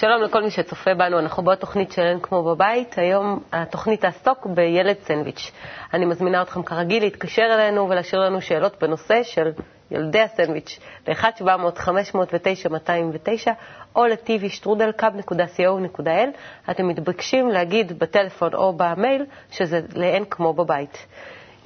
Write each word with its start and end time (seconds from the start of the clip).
שלום 0.00 0.22
לכל 0.22 0.42
מי 0.42 0.50
שצופה 0.50 0.94
בנו, 0.94 1.18
אנחנו 1.18 1.42
בעוד 1.42 1.58
תוכנית 1.58 1.92
של 1.92 2.02
אין 2.02 2.20
כמו 2.20 2.42
בבית. 2.44 2.98
היום 2.98 3.42
התוכנית 3.52 4.00
תעסוק 4.00 4.46
בילד 4.46 4.96
סנדוויץ'. 5.02 5.50
אני 5.94 6.04
מזמינה 6.06 6.42
אתכם 6.42 6.62
כרגיל 6.62 7.02
להתקשר 7.02 7.42
אלינו 7.54 7.88
ולהשאיר 7.90 8.20
לנו 8.22 8.40
שאלות 8.40 8.82
בנושא 8.82 9.22
של 9.22 9.52
ילדי 9.90 10.20
הסנדוויץ' 10.20 10.78
ל-1-700-509-209 11.08 13.48
או 13.96 14.06
ל-tvstrudel.co.il. 14.06 16.28
אתם 16.70 16.88
מתבקשים 16.88 17.48
להגיד 17.48 17.98
בטלפון 17.98 18.54
או 18.54 18.72
במייל 18.76 19.24
שזה 19.50 19.80
לאין 19.96 20.24
כמו 20.30 20.52
בבית. 20.52 21.06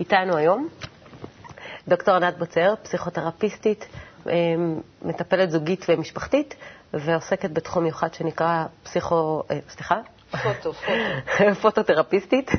איתנו 0.01 0.37
היום 0.37 0.69
דוקטור 1.89 2.15
ענת 2.15 2.39
בוצר, 2.39 2.75
פסיכותרפיסטית, 2.83 3.87
אה, 4.29 4.33
מטפלת 5.03 5.51
זוגית 5.51 5.87
ומשפחתית, 5.89 6.55
ועוסקת 7.01 7.51
בתחום 7.51 7.85
מיוחד 7.85 8.15
שנקרא 8.15 8.65
פסיכו... 8.83 9.43
אה, 9.51 9.59
סליחה? 9.69 10.01
פוטו, 10.43 10.73
פוטו. 10.73 11.55
פוטותרפיסטית. 11.63 12.51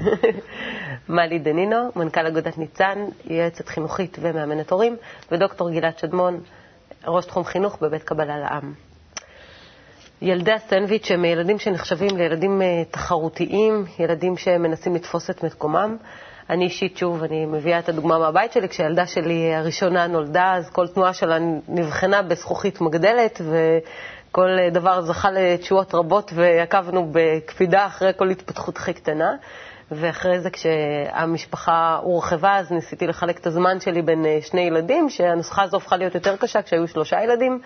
מלי 1.10 1.40
דנינו, 1.40 1.78
מנכ"ל 1.96 2.28
אגודת 2.28 2.58
ניצן, 2.58 3.06
יועצת 3.26 3.68
חינוכית 3.68 4.18
ומאמנת 4.22 4.72
הורים, 4.72 4.96
ודוקטור 5.32 5.70
גלעד 5.72 5.98
שדמון, 5.98 6.40
ראש 7.08 7.26
תחום 7.26 7.44
חינוך 7.44 7.78
בבית 7.82 8.04
קבלה 8.04 8.38
לעם. 8.38 8.74
ילדי 10.22 10.52
הסנדוויץ' 10.52 11.12
הם 11.12 11.26
ילדים 11.26 11.60
שנחשבים 11.60 12.18
לילדים 12.18 12.62
אה, 12.62 12.84
תחרותיים, 12.92 13.86
ילדים 14.00 14.38
שמנסים 14.38 14.96
לתפוס 14.96 15.30
את 15.30 15.44
מקומם. 15.44 15.98
אני 16.50 16.66
אישית, 16.66 16.98
שוב, 16.98 17.24
אני 17.24 17.46
מביאה 17.46 17.80
את 17.80 17.90
הדוגמה 17.90 18.20
מהבית 18.20 18.52
שלי, 18.52 18.70
כשהילדה 18.70 19.08
שלי 19.08 19.56
הראשונה 19.56 20.08
נולדה, 20.08 20.54
אז 20.54 20.70
כל 20.70 20.88
תנועה 20.88 21.14
שלה 21.14 21.38
נבחנה 21.68 22.22
בזכוכית 22.22 22.82
מגדלת, 22.82 23.42
וכל 24.36 24.58
דבר 24.72 25.02
זכה 25.02 25.32
לתשואות 25.32 25.96
רבות, 25.96 26.32
ועקבנו 26.36 27.10
בקפידה 27.12 27.86
אחרי 27.86 28.12
כל 28.18 28.30
התפתחות 28.30 28.78
הכי 28.78 28.94
קטנה. 28.94 29.36
ואחרי 29.92 30.40
זה, 30.40 30.50
כשהמשפחה 30.50 32.00
הורחבה, 32.04 32.58
אז 32.58 32.72
ניסיתי 32.72 33.08
לחלק 33.08 33.40
את 33.40 33.48
הזמן 33.48 33.80
שלי 33.80 34.02
בין 34.02 34.26
אה, 34.26 34.38
שני 34.42 34.62
ילדים, 34.62 35.10
שהנוסחה 35.10 35.64
הזו 35.64 35.78
הפכה 35.78 35.98
להיות 35.98 36.16
יותר 36.16 36.36
קשה 36.36 36.62
כשהיו 36.62 36.88
שלושה 36.88 37.24
ילדים. 37.24 37.62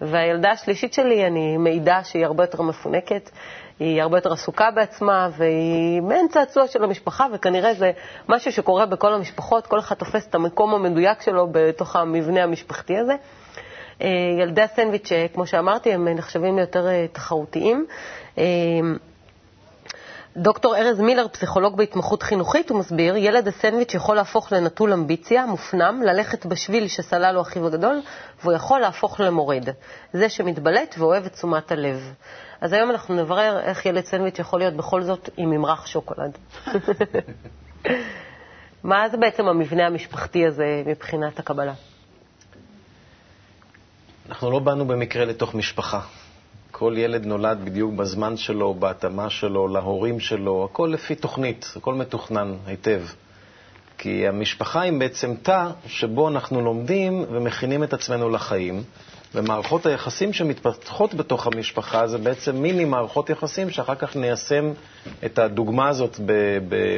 והילדה 0.00 0.50
השלישית 0.50 0.92
שלי, 0.94 1.26
אני 1.26 1.56
מעידה 1.56 2.04
שהיא 2.04 2.26
הרבה 2.26 2.42
יותר 2.42 2.62
מפונקת, 2.62 3.30
היא 3.78 4.02
הרבה 4.02 4.16
יותר 4.18 4.32
עסוקה 4.32 4.70
בעצמה, 4.70 5.28
והיא 5.36 6.02
מעין 6.02 6.28
צעצוע 6.28 6.66
של 6.66 6.84
המשפחה, 6.84 7.26
וכנראה 7.32 7.74
זה 7.74 7.90
משהו 8.28 8.52
שקורה 8.52 8.86
בכל 8.86 9.14
המשפחות, 9.14 9.66
כל 9.66 9.78
אחד 9.78 9.94
תופס 9.94 10.26
את 10.26 10.34
המקום 10.34 10.74
המדויק 10.74 11.22
שלו 11.22 11.48
בתוך 11.52 11.96
המבנה 11.96 12.42
המשפחתי 12.42 12.98
הזה. 12.98 13.14
אה, 14.02 14.42
ילדי 14.42 14.62
הסנדוויץ', 14.62 15.12
אה, 15.12 15.26
כמו 15.34 15.46
שאמרתי, 15.46 15.92
הם 15.92 16.08
נחשבים 16.08 16.56
ליותר 16.56 16.88
אה, 16.88 17.06
תחרותיים. 17.12 17.86
דוקטור 20.36 20.76
ארז 20.76 21.00
מילר, 21.00 21.28
פסיכולוג 21.28 21.76
בהתמחות 21.76 22.22
חינוכית, 22.22 22.70
הוא 22.70 22.78
מסביר, 22.78 23.16
ילד 23.16 23.48
הסנדוויץ' 23.48 23.94
יכול 23.94 24.16
להפוך 24.16 24.52
לנטול 24.52 24.92
אמביציה, 24.92 25.46
מופנם, 25.46 26.02
ללכת 26.02 26.46
בשביל 26.46 26.88
שסלל 26.88 27.32
לו 27.32 27.40
אחיו 27.40 27.66
הגדול, 27.66 28.00
והוא 28.42 28.52
יכול 28.52 28.80
להפוך 28.80 29.20
למורד. 29.20 29.68
זה 30.12 30.28
שמתבלט 30.28 30.94
ואוהב 30.98 31.26
את 31.26 31.32
תשומת 31.32 31.72
הלב. 31.72 32.12
אז 32.60 32.72
היום 32.72 32.90
אנחנו 32.90 33.14
נברר 33.14 33.60
איך 33.60 33.86
ילד 33.86 34.04
סנדוויץ' 34.04 34.38
יכול 34.38 34.60
להיות 34.60 34.74
בכל 34.74 35.02
זאת 35.02 35.30
עם 35.36 35.50
ממרח 35.50 35.86
שוקולד. 35.86 36.38
מה 38.84 39.08
זה 39.08 39.16
בעצם 39.16 39.48
המבנה 39.48 39.86
המשפחתי 39.86 40.46
הזה 40.46 40.82
מבחינת 40.86 41.38
הקבלה? 41.38 41.72
אנחנו 44.30 44.50
לא 44.50 44.58
באנו 44.58 44.84
במקרה 44.86 45.24
לתוך 45.24 45.54
משפחה. 45.54 46.00
כל 46.70 46.94
ילד 46.96 47.26
נולד 47.26 47.58
בדיוק 47.64 47.94
בזמן 47.94 48.36
שלו, 48.36 48.74
בהתאמה 48.74 49.30
שלו, 49.30 49.68
להורים 49.68 50.20
שלו, 50.20 50.68
הכל 50.70 50.90
לפי 50.94 51.14
תוכנית, 51.14 51.72
הכל 51.76 51.94
מתוכנן 51.94 52.54
היטב. 52.66 53.02
כי 53.98 54.28
המשפחה 54.28 54.80
היא 54.80 54.92
בעצם 54.98 55.34
תא 55.42 55.66
שבו 55.86 56.28
אנחנו 56.28 56.60
לומדים 56.60 57.24
ומכינים 57.30 57.84
את 57.84 57.92
עצמנו 57.92 58.28
לחיים, 58.28 58.82
ומערכות 59.34 59.86
היחסים 59.86 60.32
שמתפתחות 60.32 61.14
בתוך 61.14 61.46
המשפחה 61.46 62.06
זה 62.06 62.18
בעצם 62.18 62.56
מיני 62.56 62.84
מערכות 62.84 63.30
יחסים 63.30 63.70
שאחר 63.70 63.94
כך 63.94 64.16
ניישם 64.16 64.72
את 65.24 65.38
הדוגמה 65.38 65.88
הזאת 65.88 66.20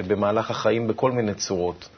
במהלך 0.07 0.51
החיים 0.51 0.89
בכל 0.89 1.13
מיני 1.13 1.35
צורות. 1.35 1.89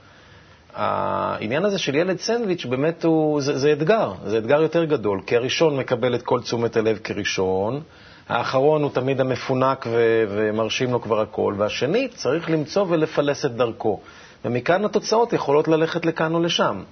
העניין 0.75 1.65
הזה 1.65 1.79
של 1.79 1.95
ילד 1.95 2.19
סנדוויץ' 2.19 2.65
באמת 2.65 3.05
הוא, 3.05 3.41
זה, 3.41 3.59
זה 3.59 3.73
אתגר, 3.73 4.13
זה 4.27 4.39
אתגר 4.39 4.63
יותר 4.63 4.85
גדול, 4.85 5.21
כי 5.27 5.37
הראשון 5.37 5.77
מקבל 5.77 6.15
את 6.15 6.23
כל 6.23 6.41
תשומת 6.41 6.77
הלב 6.77 6.99
כראשון, 6.99 7.81
האחרון 8.29 8.83
הוא 8.83 8.91
תמיד 8.91 9.21
המפונק 9.21 9.87
ו, 9.91 10.25
ומרשים 10.29 10.93
לו 10.93 11.01
כבר 11.03 11.21
הכל, 11.21 11.55
והשני 11.59 12.09
צריך 12.09 12.51
למצוא 12.51 12.87
ולפלס 12.89 13.45
את 13.45 13.57
דרכו. 13.57 14.01
ומכאן 14.45 14.85
התוצאות 14.85 15.33
יכולות 15.33 15.69
ללכת 15.69 16.07
לכאן 16.07 16.35
או 16.35 16.41
לשם. 16.41 16.83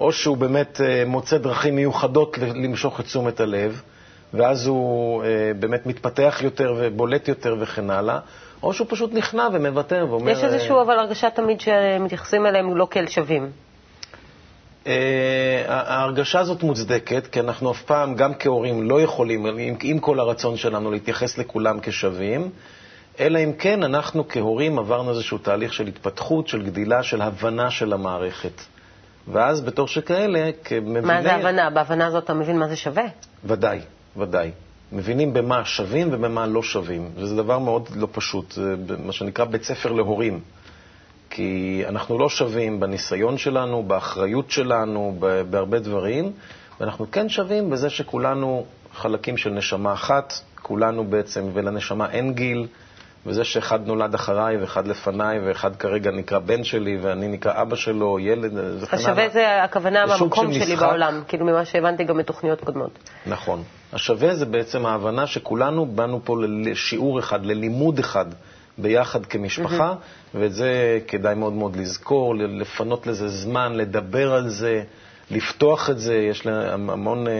או 0.00 0.12
שהוא 0.12 0.36
באמת 0.36 0.80
אה, 0.80 1.02
מוצא 1.06 1.38
דרכים 1.38 1.76
מיוחדות 1.76 2.38
למשוך 2.38 3.00
את 3.00 3.04
תשומת 3.04 3.40
הלב, 3.40 3.82
ואז 4.34 4.66
הוא 4.66 5.24
אה, 5.24 5.28
באמת 5.58 5.86
מתפתח 5.86 6.38
יותר 6.42 6.74
ובולט 6.78 7.28
יותר 7.28 7.56
וכן 7.60 7.90
הלאה, 7.90 8.18
או 8.64 8.72
שהוא 8.72 8.86
פשוט 8.90 9.14
נכנע 9.14 9.48
ומוותר 9.52 10.06
ואומר... 10.10 10.30
יש 10.30 10.44
איזושהי 10.44 10.70
אבל 10.82 10.98
הרגשה 10.98 11.30
תמיד 11.30 11.60
שמתייחסים 11.60 12.46
אליהם 12.46 12.76
לא 12.76 12.86
כאל 12.90 13.06
שווים. 13.06 13.50
ההרגשה 15.68 16.40
הזאת 16.40 16.62
מוצדקת, 16.62 17.26
כי 17.26 17.40
אנחנו 17.40 17.70
אף 17.70 17.82
פעם, 17.82 18.14
גם 18.14 18.34
כהורים, 18.34 18.82
לא 18.82 19.00
יכולים, 19.00 19.46
עם, 19.46 19.76
עם 19.82 19.98
כל 19.98 20.20
הרצון 20.20 20.56
שלנו, 20.56 20.90
להתייחס 20.90 21.38
לכולם 21.38 21.78
כשווים, 21.82 22.50
אלא 23.20 23.38
אם 23.38 23.52
כן 23.52 23.82
אנחנו 23.82 24.28
כהורים 24.28 24.78
עברנו 24.78 25.10
איזשהו 25.10 25.38
תהליך 25.38 25.72
של 25.72 25.86
התפתחות, 25.86 26.48
של 26.48 26.62
גדילה, 26.62 27.02
של 27.02 27.22
הבנה 27.22 27.70
של 27.70 27.92
המערכת. 27.92 28.60
ואז 29.28 29.60
בתור 29.60 29.88
שכאלה, 29.88 30.50
כמביני... 30.64 31.00
מה 31.00 31.22
זה 31.22 31.34
הבנה? 31.34 31.70
בהבנה 31.70 32.06
הזאת 32.06 32.24
אתה 32.24 32.34
מבין 32.34 32.58
מה 32.58 32.68
זה 32.68 32.76
שווה? 32.76 33.04
ודאי, 33.44 33.80
ודאי. 34.16 34.50
מבינים 34.92 35.32
במה 35.32 35.64
שווים 35.64 36.08
ובמה 36.12 36.46
לא 36.46 36.62
שווים, 36.62 37.10
וזה 37.16 37.36
דבר 37.36 37.58
מאוד 37.58 37.88
לא 37.96 38.08
פשוט, 38.12 38.52
זה 38.52 38.74
מה 39.04 39.12
שנקרא 39.12 39.44
בית 39.44 39.62
ספר 39.64 39.92
להורים. 39.92 40.40
כי 41.30 41.82
אנחנו 41.88 42.18
לא 42.18 42.28
שווים 42.28 42.80
בניסיון 42.80 43.38
שלנו, 43.38 43.82
באחריות 43.82 44.50
שלנו, 44.50 45.16
בהרבה 45.50 45.78
דברים, 45.78 46.32
ואנחנו 46.80 47.10
כן 47.10 47.28
שווים 47.28 47.70
בזה 47.70 47.90
שכולנו 47.90 48.64
חלקים 48.94 49.36
של 49.36 49.50
נשמה 49.50 49.92
אחת, 49.92 50.32
כולנו 50.62 51.04
בעצם, 51.04 51.44
ולנשמה 51.54 52.10
אין 52.10 52.32
גיל, 52.34 52.66
וזה 53.26 53.44
שאחד 53.44 53.86
נולד 53.86 54.14
אחריי 54.14 54.56
ואחד 54.56 54.86
לפניי 54.86 55.38
ואחד 55.46 55.76
כרגע 55.76 56.10
נקרא 56.10 56.38
בן 56.38 56.64
שלי 56.64 56.98
ואני 57.02 57.28
נקרא 57.28 57.62
אבא 57.62 57.76
שלו, 57.76 58.18
ילד 58.18 58.52
וכן 58.54 58.96
הלאה. 58.96 59.10
השווה 59.10 59.28
זה 59.28 59.62
הכוונה 59.62 60.06
מהמקום 60.06 60.52
שלי 60.52 60.74
משחק. 60.74 60.86
בעולם, 60.86 61.22
כאילו 61.28 61.46
ממה 61.46 61.64
שהבנתי 61.64 62.04
גם 62.04 62.16
מתוכניות 62.16 62.60
קודמות. 62.60 62.98
נכון. 63.26 63.62
השווה 63.94 64.34
זה 64.34 64.46
בעצם 64.46 64.86
ההבנה 64.86 65.26
שכולנו 65.26 65.86
באנו 65.86 66.20
פה 66.24 66.36
לשיעור 66.42 67.18
אחד, 67.18 67.46
ללימוד 67.46 67.98
אחד. 67.98 68.26
ביחד 68.78 69.26
כמשפחה, 69.26 69.92
mm-hmm. 69.92 70.36
ואת 70.38 70.52
זה 70.52 70.98
כדאי 71.08 71.34
מאוד 71.34 71.52
מאוד 71.52 71.76
לזכור, 71.76 72.34
לפנות 72.34 73.06
לזה 73.06 73.28
זמן, 73.28 73.72
לדבר 73.72 74.32
על 74.34 74.48
זה, 74.48 74.82
לפתוח 75.30 75.90
את 75.90 75.98
זה, 75.98 76.14
יש 76.14 76.46
המון 76.46 77.26
אה, 77.28 77.32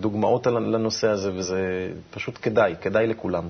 דוגמאות 0.00 0.46
לנושא 0.46 1.08
הזה, 1.08 1.30
וזה 1.34 1.88
פשוט 2.10 2.38
כדאי, 2.42 2.74
כדאי 2.80 3.06
לכולם. 3.06 3.44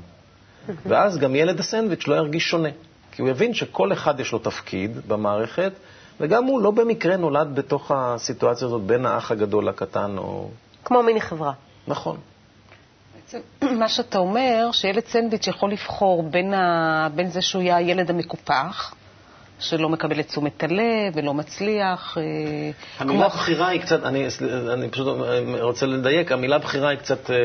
ואז 0.86 1.18
גם 1.18 1.36
ילד 1.36 1.60
הסנדוויץ' 1.60 2.06
לא 2.06 2.14
ירגיש 2.14 2.50
שונה, 2.50 2.68
כי 3.12 3.22
הוא 3.22 3.30
יבין 3.30 3.54
שכל 3.54 3.92
אחד 3.92 4.20
יש 4.20 4.32
לו 4.32 4.38
תפקיד 4.38 5.08
במערכת, 5.08 5.72
וגם 6.20 6.44
הוא 6.44 6.60
לא 6.60 6.70
במקרה 6.70 7.16
נולד 7.16 7.54
בתוך 7.54 7.90
הסיטואציה 7.94 8.66
הזאת 8.66 8.82
בין 8.82 9.06
האח 9.06 9.30
הגדול 9.30 9.68
לקטן 9.68 10.18
או... 10.18 10.50
כמו 10.84 11.02
מיני 11.02 11.20
חברה. 11.20 11.52
נכון. 11.88 12.16
בעצם 13.24 13.38
מה 13.80 13.88
שאתה 13.88 14.18
אומר, 14.18 14.68
שילד 14.72 15.02
סנדוויץ' 15.06 15.46
יכול 15.46 15.70
לבחור 15.72 16.22
בין, 16.22 16.54
ה... 16.54 17.08
בין 17.14 17.30
זה 17.30 17.42
שהוא 17.42 17.62
יהיה 17.62 17.76
הילד 17.76 18.10
המקופח, 18.10 18.94
שלא 19.58 19.88
מקבל 19.88 20.20
את 20.20 20.28
תשומת 20.28 20.62
הלב 20.62 21.12
ולא 21.14 21.34
מצליח. 21.34 22.18
אה, 22.18 22.22
המילה 22.98 23.30
כמו... 23.30 23.38
בחירה 23.38 23.68
היא 23.68 23.80
קצת, 23.80 24.04
אני, 24.04 24.26
אני 24.72 24.88
פשוט 24.88 25.06
רוצה 25.60 25.86
לדייק, 25.86 26.32
המילה 26.32 26.58
בחירה 26.58 26.88
היא 26.88 26.98
קצת 26.98 27.30
אה, 27.30 27.36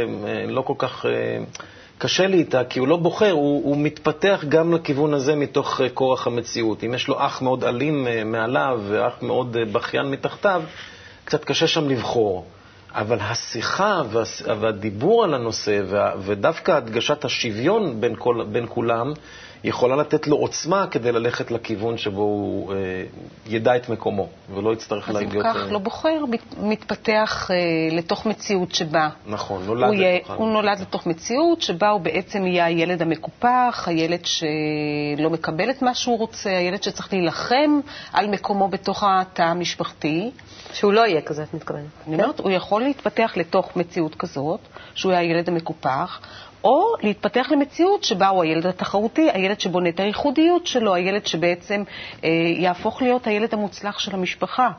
לא 0.47 0.61
כל 0.61 0.73
כך... 0.77 1.05
אה, 1.05 1.11
קשה 2.01 2.27
לי 2.27 2.37
איתה, 2.37 2.63
כי 2.63 2.79
הוא 2.79 2.87
לא 2.87 2.97
בוחר, 2.97 3.31
הוא, 3.31 3.65
הוא 3.65 3.77
מתפתח 3.77 4.43
גם 4.49 4.73
לכיוון 4.73 5.13
הזה 5.13 5.35
מתוך 5.35 5.81
אה, 5.81 5.89
כורח 5.89 6.27
המציאות. 6.27 6.83
אם 6.83 6.93
יש 6.93 7.07
לו 7.07 7.25
אח 7.25 7.41
מאוד 7.41 7.63
אלים 7.63 8.07
אה, 8.07 8.23
מעליו 8.23 8.79
ואח 8.87 9.13
מאוד 9.21 9.57
אה, 9.57 9.65
בכיין 9.65 10.11
מתחתיו, 10.11 10.63
קצת 11.25 11.43
קשה 11.43 11.67
שם 11.67 11.89
לבחור. 11.89 12.45
אבל 12.93 13.17
השיחה 13.21 14.01
והדיבור 14.59 15.23
על 15.23 15.33
הנושא, 15.33 15.81
ודווקא 16.19 16.71
הדגשת 16.71 17.25
השוויון 17.25 18.01
בין, 18.01 18.15
כל, 18.17 18.45
בין 18.51 18.65
כולם, 18.69 19.13
יכולה 19.63 19.95
לתת 19.95 20.27
לו 20.27 20.35
עוצמה 20.37 20.87
כדי 20.87 21.11
ללכת 21.11 21.51
לכיוון 21.51 21.97
שבו 21.97 22.21
הוא 22.21 22.73
אה, 22.73 22.77
ידע 23.47 23.75
את 23.75 23.89
מקומו, 23.89 24.27
ולא 24.55 24.73
יצטרך 24.73 25.09
אז 25.09 25.15
להיות... 25.15 25.33
אם 25.35 25.41
כך, 25.43 25.55
אה, 25.55 25.71
לא 25.71 25.79
בוחר, 25.79 26.25
מת- 26.29 26.57
מתפתח 26.59 27.51
אה, 27.51 27.55
לתוך 27.95 28.25
מציאות 28.25 28.75
שבה 28.75 29.09
נכון, 29.27 29.63
נולד 29.65 29.87
הוא, 29.87 29.93
יהיה, 29.95 30.15
לתוכה. 30.17 30.33
הוא 30.33 30.49
נולד 30.49 30.79
לתוך 30.81 31.07
מציאות 31.07 31.61
שבה 31.61 31.89
הוא 31.89 32.01
בעצם 32.01 32.45
יהיה 32.45 32.65
הילד 32.65 33.01
המקופח, 33.01 33.83
הילד 33.87 34.25
שלא 34.25 35.29
מקבל 35.29 35.69
את 35.69 35.81
מה 35.81 35.93
שהוא 35.95 36.17
רוצה, 36.17 36.49
הילד 36.49 36.83
שצריך 36.83 37.13
להילחם 37.13 37.79
על 38.13 38.27
מקומו 38.27 38.67
בתוך 38.67 39.03
התא 39.07 39.41
המשפחתי. 39.41 40.31
שהוא 40.73 40.93
לא 40.93 41.07
יהיה 41.07 41.21
כזה, 41.21 41.43
את 41.43 41.53
מתכוונת. 41.53 41.85
אני 42.07 42.15
אומרת, 42.15 42.39
הוא 42.39 42.51
יכול 42.51 42.81
להתפתח 42.81 43.33
לתוך 43.35 43.75
מציאות 43.75 44.15
כזאת, 44.15 44.59
שהוא 44.95 45.11
יהיה 45.11 45.21
הילד 45.21 45.49
המקופח, 45.49 46.19
או 46.63 46.95
להתפתח 47.03 47.47
למציאות 47.51 48.03
שבה 48.03 48.27
הוא 48.27 48.43
הילד 48.43 48.65
התחרותי, 48.65 49.29
הילד 49.33 49.59
שבונה 49.59 49.89
את 49.89 49.99
הייחודיות 49.99 50.67
שלו, 50.67 50.95
הילד 50.95 51.25
שבעצם 51.25 51.83
אה, 52.23 52.29
יהפוך 52.57 53.01
להיות 53.01 53.27
הילד 53.27 53.53
המוצלח 53.53 53.99
של 53.99 54.15
המשפחה, 54.15 54.69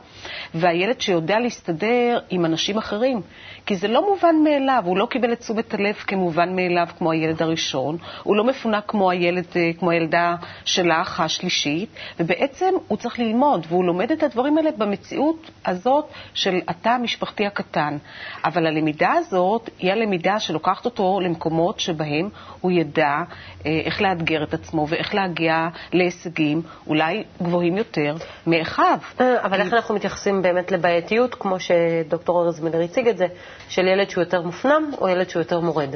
והילד 0.55 1.01
שיודע 1.01 1.39
להסתדר 1.39 2.19
עם 2.29 2.45
אנשים 2.45 2.77
אחרים. 2.77 3.21
כי 3.65 3.75
זה 3.75 3.87
לא 3.87 4.09
מובן 4.09 4.35
מאליו, 4.43 4.83
הוא 4.85 4.97
לא 4.97 5.05
קיבל 5.05 5.33
את 5.33 5.39
תשומת 5.39 5.73
הלב 5.73 5.95
כמובן 5.95 6.55
מאליו 6.55 6.87
כמו 6.97 7.11
הילד 7.11 7.41
הראשון, 7.41 7.97
הוא 8.23 8.35
לא 8.35 8.43
מפונק 8.43 8.83
כמו 8.87 9.11
הילד, 9.11 9.45
אה, 9.55 9.71
כמו 9.79 9.91
הילדה 9.91 10.35
שלך, 10.65 11.19
השלישית, 11.19 11.89
ובעצם 12.19 12.73
הוא 12.87 12.97
צריך 12.97 13.19
ללמוד, 13.19 13.65
והוא 13.69 13.85
לומד 13.85 14.11
את 14.11 14.23
הדברים 14.23 14.57
האלה 14.57 14.69
במציאות 14.77 15.51
הזאת 15.81 16.05
של 16.33 16.59
התא 16.67 16.89
המשפחתי 16.89 17.45
הקטן. 17.45 17.97
אבל 18.45 18.65
הלמידה 18.67 19.11
הזאת 19.13 19.69
היא 19.79 19.91
הלמידה 19.91 20.39
שלוקחת 20.39 20.85
אותו 20.85 21.19
למקומות 21.23 21.79
שבהם 21.79 22.29
הוא 22.61 22.71
ידע 22.71 23.17
אה, 23.65 23.81
איך 23.85 24.01
לאתגר 24.01 24.43
את 24.43 24.53
עצמו 24.53 24.85
ואיך 24.89 25.15
להגיע 25.15 25.67
להישגים 25.93 26.61
אולי 26.87 27.23
גבוהים 27.43 27.77
יותר 27.77 28.15
מאחיו. 28.47 28.97
אה, 29.21 29.45
אבל 29.45 29.61
איך 29.61 29.73
אנחנו 29.73 29.95
מתייחסים 29.95 30.41
באמת 30.41 30.71
לבעייתיות, 30.71 31.35
כמו 31.35 31.57
שדוקטור 31.59 32.43
ארז 32.45 32.59
מילר 32.59 32.81
הציג 32.81 33.07
את 33.07 33.17
זה, 33.17 33.27
של 33.69 33.87
ילד 33.87 34.09
שהוא 34.09 34.21
יותר 34.21 34.41
מופנם 34.41 34.91
או 35.01 35.09
ילד 35.09 35.29
שהוא 35.29 35.41
יותר 35.41 35.59
מורד, 35.59 35.95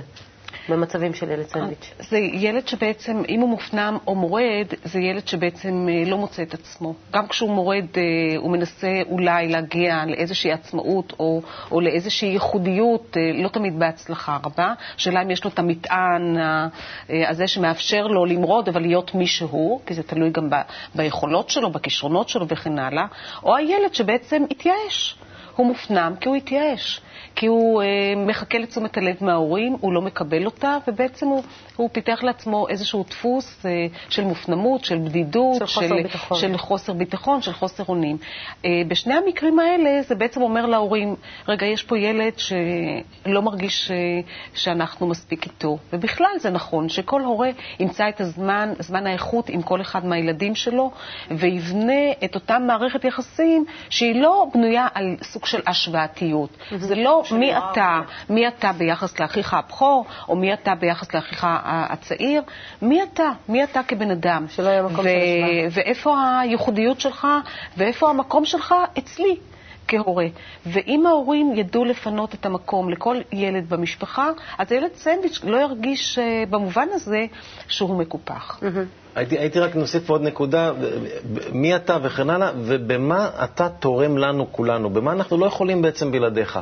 במצבים 0.70 1.14
של 1.14 1.32
ילד 1.32 1.48
סנדוויץ'? 1.48 1.94
זה 2.00 2.18
ילד 2.18 2.68
שבעצם, 2.68 3.24
אם 3.30 3.40
הוא 3.40 3.50
מופנם 3.50 3.98
או 4.08 4.16
מורד, 4.16 4.68
זה 4.84 5.00
ילד 5.00 5.28
שבעצם 5.28 5.88
אה, 5.90 6.10
לא 6.10 6.18
מוצא 6.18 6.44
את 6.44 6.54
עצמו. 6.54 6.94
גם 7.12 7.28
כשהוא 7.28 7.50
מורד, 7.50 7.86
אה, 7.98 8.02
הוא 8.38 8.52
מנסה 8.52 9.02
אולי 9.10 9.48
להגיע 9.48 10.06
לאיזושהי 10.06 10.52
עצמאות 10.52 11.14
או, 11.20 11.42
או 11.72 11.82
לאיזושהי 11.82 12.30
ייחודיות, 12.30 13.18
אה, 13.18 13.44
לא 13.44 13.50
תמיד 13.50 13.80
בהצלחה 13.80 14.38
רבה. 14.44 14.74
השאלה 14.96 15.22
אם 15.22 15.32
יש 15.32 15.44
לו 15.44 15.50
את 15.50 15.60
המטען 15.60 16.36
הזה 17.30 17.48
שמאפשר 17.48 18.08
לו 18.08 18.26
למרוד, 18.26 18.70
אבל 18.70 18.82
להיות 18.82 19.16
מי 19.16 19.28
שהוא, 19.28 19.82
כי 19.86 19.94
זה 19.94 20.04
תלוי 20.04 20.30
גם 20.30 20.50
ב, 20.50 20.56
ביכולות 20.96 21.50
שלו, 21.50 21.70
בכישרונות 21.70 22.30
שלו 22.30 22.48
וכן 22.48 22.80
הלאה, 22.80 23.06
או 23.44 23.56
הילד 23.56 23.94
שבעצם 23.94 24.44
התייאש. 24.52 25.16
הוא 25.56 25.68
מופנם 25.68 26.14
כי 26.20 26.30
הוא 26.30 26.36
התייאש, 26.36 27.02
כי 27.36 27.46
הוא 27.46 27.82
אה, 27.82 27.88
מחכה 28.16 28.58
לתשומת 28.58 28.98
הלב 28.98 29.16
מההורים, 29.22 29.76
הוא 29.82 29.94
לא 29.94 30.02
מקבל 30.02 30.46
אותה, 30.46 30.78
ובעצם 30.88 31.28
הוא, 31.28 31.44
הוא 31.76 31.90
פיתח 31.92 32.24
לעצמו 32.24 32.68
איזשהו 32.70 33.06
דפוס 33.10 33.66
אה, 33.66 33.72
של 34.10 34.24
מופנמות, 34.24 34.86
של 34.86 34.98
בדידות, 34.98 35.56
של 35.56 35.66
חוסר 35.66 35.96
ביטחון. 35.96 36.38
של 36.38 36.58
חוסר 36.58 36.94
ביטחון, 36.94 37.42
של 37.42 37.54
חוסר 37.54 37.84
אונים. 37.90 38.18
אה, 38.66 38.70
בשני 38.88 39.14
המקרים 39.14 39.60
האלה 39.60 40.02
זה 40.02 40.16
בעצם 40.16 40.42
אומר 40.42 40.66
להורים, 40.66 41.16
רגע, 41.48 41.66
יש 41.66 41.84
פה 41.84 41.98
ילד 41.98 42.34
שלא 42.38 43.42
מרגיש 43.42 43.92
אה, 43.92 43.96
שאנחנו 44.54 45.08
מספיק 45.08 45.46
איתו. 45.46 45.78
ובכלל 45.94 46.32
זה 46.40 46.50
נכון 46.50 46.90
שכל 46.90 47.22
הורה 47.22 47.50
ימצא 47.80 48.10
את 48.10 48.22
הזמן, 48.22 48.74
זמן 48.80 49.08
האיכות 49.08 49.50
עם 49.50 49.62
כל 49.62 49.82
אחד 49.82 50.06
מהילדים 50.06 50.56
שלו, 50.56 50.92
ויבנה 51.32 52.12
את 52.24 52.36
אותה 52.36 52.60
מערכת 52.60 53.06
יחסים 53.06 53.66
שהיא 53.90 54.22
לא 54.22 54.48
בנויה 54.54 54.88
על 54.94 55.16
סוג 55.22 55.45
של 55.46 55.62
השוואתיות. 55.68 56.50
זה 56.76 56.96
לא 56.96 57.24
מי 57.32 57.58
אתה, 57.58 58.00
מי 58.30 58.48
אתה 58.48 58.72
ביחס 58.72 59.20
לאחיך 59.20 59.54
הבכור, 59.54 60.06
או 60.30 60.36
מי 60.36 60.54
אתה 60.54 60.76
ביחס 60.76 61.14
לאחיך 61.14 61.48
הצעיר, 61.64 62.42
מי 62.82 63.04
אתה, 63.04 63.30
מי 63.50 63.64
אתה 63.64 63.84
כבן 63.88 64.12
אדם. 64.12 64.46
שלא 64.50 64.70
יהיה 64.70 64.84
מקום 64.84 65.04
של 65.04 65.10
השוואה. 65.10 65.68
ואיפה 65.72 66.40
הייחודיות 66.40 67.00
שלך, 67.00 67.28
ואיפה 67.78 68.10
המקום 68.10 68.46
שלך 68.46 68.76
אצלי. 68.98 69.38
כהורה. 69.88 70.26
ואם 70.66 71.06
ההורים 71.06 71.54
ידעו 71.56 71.86
לפנות 71.86 72.34
את 72.34 72.46
המקום 72.46 72.90
לכל 72.90 73.18
ילד 73.32 73.70
במשפחה, 73.70 74.30
אז 74.58 74.72
הילד 74.72 74.94
סנדוויץ' 74.96 75.40
לא 75.44 75.58
ירגיש 75.58 76.20
אה, 76.20 76.44
במובן 76.50 76.88
הזה 76.94 77.26
שהוא 77.68 77.98
מקופח. 77.98 78.60
הייתי, 79.16 79.38
הייתי 79.38 79.60
רק 79.60 79.76
נוסיף 79.76 80.10
עוד 80.10 80.22
נקודה, 80.22 80.72
מי 81.52 81.76
אתה 81.76 81.98
וכן 82.04 82.30
הלאה, 82.30 82.52
ובמה 82.58 83.30
אתה 83.44 83.70
תורם 83.70 84.18
לנו 84.18 84.52
כולנו, 84.52 84.90
במה 84.90 85.12
אנחנו 85.12 85.38
לא 85.38 85.46
יכולים 85.46 85.82
בעצם 85.82 86.12
בלעדיך. 86.12 86.60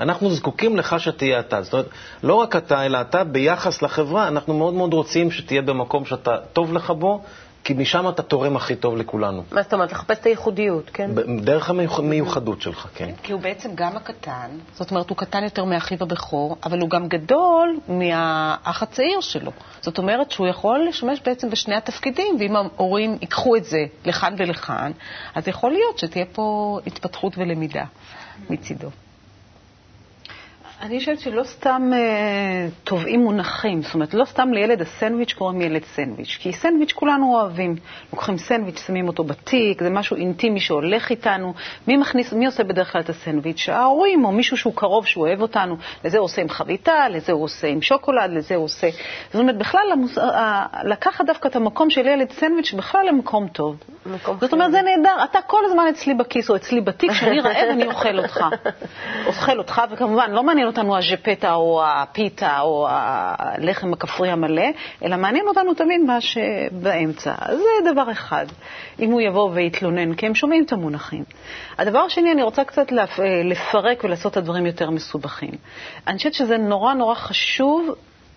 אנחנו 0.00 0.30
זקוקים 0.30 0.76
לך 0.76 1.00
שתהיה 1.00 1.40
אתה. 1.40 1.62
זאת 1.62 1.72
אומרת, 1.72 1.86
לא 2.22 2.34
רק 2.34 2.56
אתה, 2.56 2.86
אלא 2.86 3.00
אתה 3.00 3.24
ביחס 3.24 3.82
לחברה, 3.82 4.28
אנחנו 4.28 4.54
מאוד 4.54 4.74
מאוד 4.74 4.94
רוצים 4.94 5.30
שתהיה 5.30 5.62
במקום 5.62 6.04
שאתה 6.04 6.36
טוב 6.52 6.72
לך 6.72 6.90
בו, 6.90 7.22
כי 7.66 7.74
משם 7.74 8.08
אתה 8.08 8.22
תורם 8.22 8.56
הכי 8.56 8.76
טוב 8.76 8.96
לכולנו. 8.96 9.42
מה 9.52 9.62
זאת 9.62 9.72
אומרת? 9.72 9.92
לחפש 9.92 10.18
את 10.18 10.26
הייחודיות, 10.26 10.90
כן? 10.92 11.10
דרך 11.40 11.70
המיוחדות 11.98 12.62
שלך, 12.62 12.88
כן. 12.94 13.10
כי 13.22 13.32
הוא 13.32 13.40
בעצם 13.40 13.70
גם 13.74 13.96
הקטן, 13.96 14.50
זאת 14.74 14.90
אומרת, 14.90 15.10
הוא 15.10 15.16
קטן 15.16 15.44
יותר 15.44 15.64
מאחיו 15.64 15.98
הבכור, 16.00 16.56
אבל 16.64 16.80
הוא 16.80 16.90
גם 16.90 17.08
גדול 17.08 17.78
מהאח 17.88 18.82
הצעיר 18.82 19.20
שלו. 19.20 19.52
זאת 19.80 19.98
אומרת 19.98 20.30
שהוא 20.30 20.46
יכול 20.46 20.86
לשמש 20.88 21.20
בעצם 21.24 21.50
בשני 21.50 21.74
התפקידים, 21.74 22.36
ואם 22.40 22.56
ההורים 22.56 23.18
ייקחו 23.20 23.56
את 23.56 23.64
זה 23.64 23.84
לכאן 24.04 24.34
ולכאן, 24.38 24.92
אז 25.34 25.48
יכול 25.48 25.70
להיות 25.70 25.98
שתהיה 25.98 26.24
פה 26.32 26.78
התפתחות 26.86 27.38
ולמידה 27.38 27.84
מצידו. 28.50 28.88
אני 30.82 30.98
חושבת 30.98 31.20
שלא 31.20 31.44
סתם 31.44 31.90
אה, 31.94 32.68
טובעים 32.84 33.20
מונחים, 33.20 33.82
זאת 33.82 33.94
אומרת, 33.94 34.14
לא 34.14 34.24
סתם 34.24 34.52
לילד 34.52 34.80
הסנדוויץ' 34.80 35.32
קוראים 35.32 35.60
ילד 35.60 35.84
סנדוויץ', 35.84 36.38
כי 36.40 36.52
סנדוויץ' 36.52 36.92
כולנו 36.92 37.34
אוהבים. 37.34 37.76
לוקחים 38.12 38.38
סנדוויץ', 38.38 38.78
שמים 38.86 39.08
אותו 39.08 39.24
בתיק, 39.24 39.82
זה 39.82 39.90
משהו 39.90 40.16
אינטימי 40.16 40.60
שהולך 40.60 41.10
איתנו. 41.10 41.54
מי 41.88 41.96
מכניס, 41.96 42.32
מי 42.32 42.46
עושה 42.46 42.64
בדרך 42.64 42.92
כלל 42.92 43.00
את 43.00 43.08
הסנדוויץ'? 43.08 43.68
ההורים, 43.68 44.24
או 44.24 44.32
מישהו 44.32 44.56
שהוא 44.56 44.74
קרוב, 44.76 45.06
שהוא 45.06 45.26
אוהב 45.26 45.42
אותנו. 45.42 45.76
לזה 46.04 46.18
הוא 46.18 46.24
עושה 46.24 46.42
עם 46.42 46.48
חביתה, 46.48 47.08
לזה 47.08 47.32
הוא 47.32 47.44
עושה 47.44 47.66
עם 47.66 47.82
שוקולד, 47.82 48.30
לזה 48.30 48.54
הוא 48.54 48.64
עושה... 48.64 48.88
זאת 49.32 49.40
אומרת, 49.40 49.58
בכלל, 49.58 49.92
המוס... 49.92 50.18
ה- 50.18 50.66
לקחת 50.84 51.26
דווקא 51.26 51.48
את 51.48 51.56
המקום 51.56 51.90
של 51.90 52.06
ילד 52.06 52.30
סנדוויץ' 52.32 52.72
בכלל 52.72 53.06
למקום 53.08 53.48
טוב. 53.48 53.76
מקום 54.06 54.36
זאת 54.40 54.52
אומרת, 54.52 54.70
זה 54.70 54.82
נהדר, 54.82 55.24
אתה 55.24 55.38
כל 55.46 55.64
הזמן 55.64 55.84
אצלי 55.90 56.14
בכיס 56.14 56.50
או 56.50 56.56
אצלי 56.56 56.80
בתיק, 56.80 57.10
כשאני 57.10 57.40
רעב 57.40 57.68
אני 57.70 57.86
אוכל 57.86 58.18
אותך. 58.18 58.44
אוכל 59.26 59.58
אותך, 59.58 59.82
וכמובן, 59.90 60.30
לא 60.30 60.42
מעניין 60.42 60.65
אותנו 60.66 60.96
הז'פטה 60.96 61.54
או 61.54 61.82
הפיתה 61.84 62.60
או 62.60 62.86
הלחם 62.90 63.92
הכפרי 63.92 64.30
המלא, 64.30 64.66
אלא 65.04 65.16
מעניין 65.16 65.48
אותנו 65.48 65.74
תמיד 65.74 66.00
מה 66.00 66.20
שבאמצע. 66.20 67.34
זה 67.48 67.92
דבר 67.92 68.10
אחד, 68.10 68.46
אם 69.00 69.10
הוא 69.10 69.20
יבוא 69.20 69.50
ויתלונן, 69.52 70.14
כי 70.14 70.26
הם 70.26 70.34
שומעים 70.34 70.64
את 70.64 70.72
המונחים. 70.72 71.24
הדבר 71.78 71.98
השני, 71.98 72.32
אני 72.32 72.42
רוצה 72.42 72.64
קצת 72.64 72.92
לפ- 72.92 73.20
לפרק 73.44 74.04
ולעשות 74.04 74.32
את 74.32 74.36
הדברים 74.36 74.66
יותר 74.66 74.90
מסובכים. 74.90 75.50
אני 76.06 76.16
חושבת 76.16 76.34
שזה 76.34 76.56
נורא 76.58 76.94
נורא 76.94 77.14
חשוב 77.14 77.88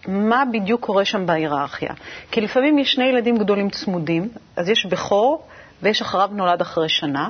מה 0.08 0.44
בדיוק 0.54 0.82
קורה 0.86 1.06
שם 1.06 1.26
בהיררכיה. 1.26 1.90
כי 2.32 2.42
לפעמים 2.42 2.78
יש 2.78 2.92
שני 2.92 3.06
ילדים 3.06 3.38
גדולים 3.38 3.70
צמודים, 3.70 4.30
אז 4.56 4.70
יש 4.70 4.86
בכור 4.86 5.44
ויש 5.82 6.02
אחריו 6.02 6.30
נולד 6.32 6.62
אחרי 6.62 6.90
שנה, 6.90 7.30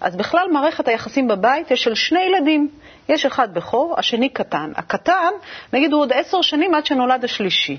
אז 0.00 0.16
בכלל 0.16 0.48
מערכת 0.52 0.88
היחסים 0.88 1.28
בבית 1.28 1.70
יש 1.70 1.82
של 1.82 1.94
שני 1.94 2.20
ילדים. 2.20 2.68
יש 3.08 3.26
אחד 3.26 3.54
בכור, 3.54 3.94
השני 3.98 4.28
קטן. 4.28 4.72
הקטן, 4.76 5.30
נגיד 5.72 5.92
הוא 5.92 6.00
עוד 6.00 6.12
עשר 6.12 6.42
שנים 6.42 6.74
עד 6.74 6.86
שנולד 6.86 7.24
השלישי. 7.24 7.78